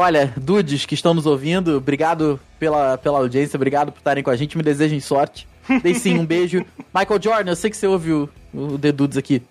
Olha, 0.00 0.32
dudes 0.34 0.86
que 0.86 0.94
estão 0.94 1.12
nos 1.12 1.26
ouvindo, 1.26 1.76
obrigado 1.76 2.40
pela, 2.58 2.96
pela 2.96 3.18
audiência, 3.18 3.58
obrigado 3.58 3.92
por 3.92 3.98
estarem 3.98 4.24
com 4.24 4.30
a 4.30 4.34
gente, 4.34 4.56
me 4.56 4.62
desejem 4.62 4.98
sorte. 4.98 5.46
Dei 5.82 5.94
sim, 5.94 6.18
um 6.18 6.24
beijo. 6.24 6.64
Michael 6.94 7.22
Jordan, 7.22 7.50
eu 7.50 7.56
sei 7.56 7.68
que 7.68 7.76
você 7.76 7.86
ouve 7.86 8.10
o, 8.10 8.28
o 8.54 8.78
The 8.78 8.92
Dudes 8.92 9.18
aqui. 9.18 9.42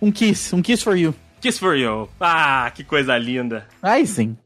Um 0.00 0.10
kiss, 0.10 0.56
um 0.56 0.62
kiss 0.62 0.82
for 0.82 0.96
you. 0.96 1.14
Kiss 1.42 1.58
for 1.58 1.76
you. 1.76 2.08
Ah, 2.18 2.72
que 2.74 2.82
coisa 2.82 3.18
linda. 3.18 3.66
Aí 3.82 4.06
sim. 4.06 4.38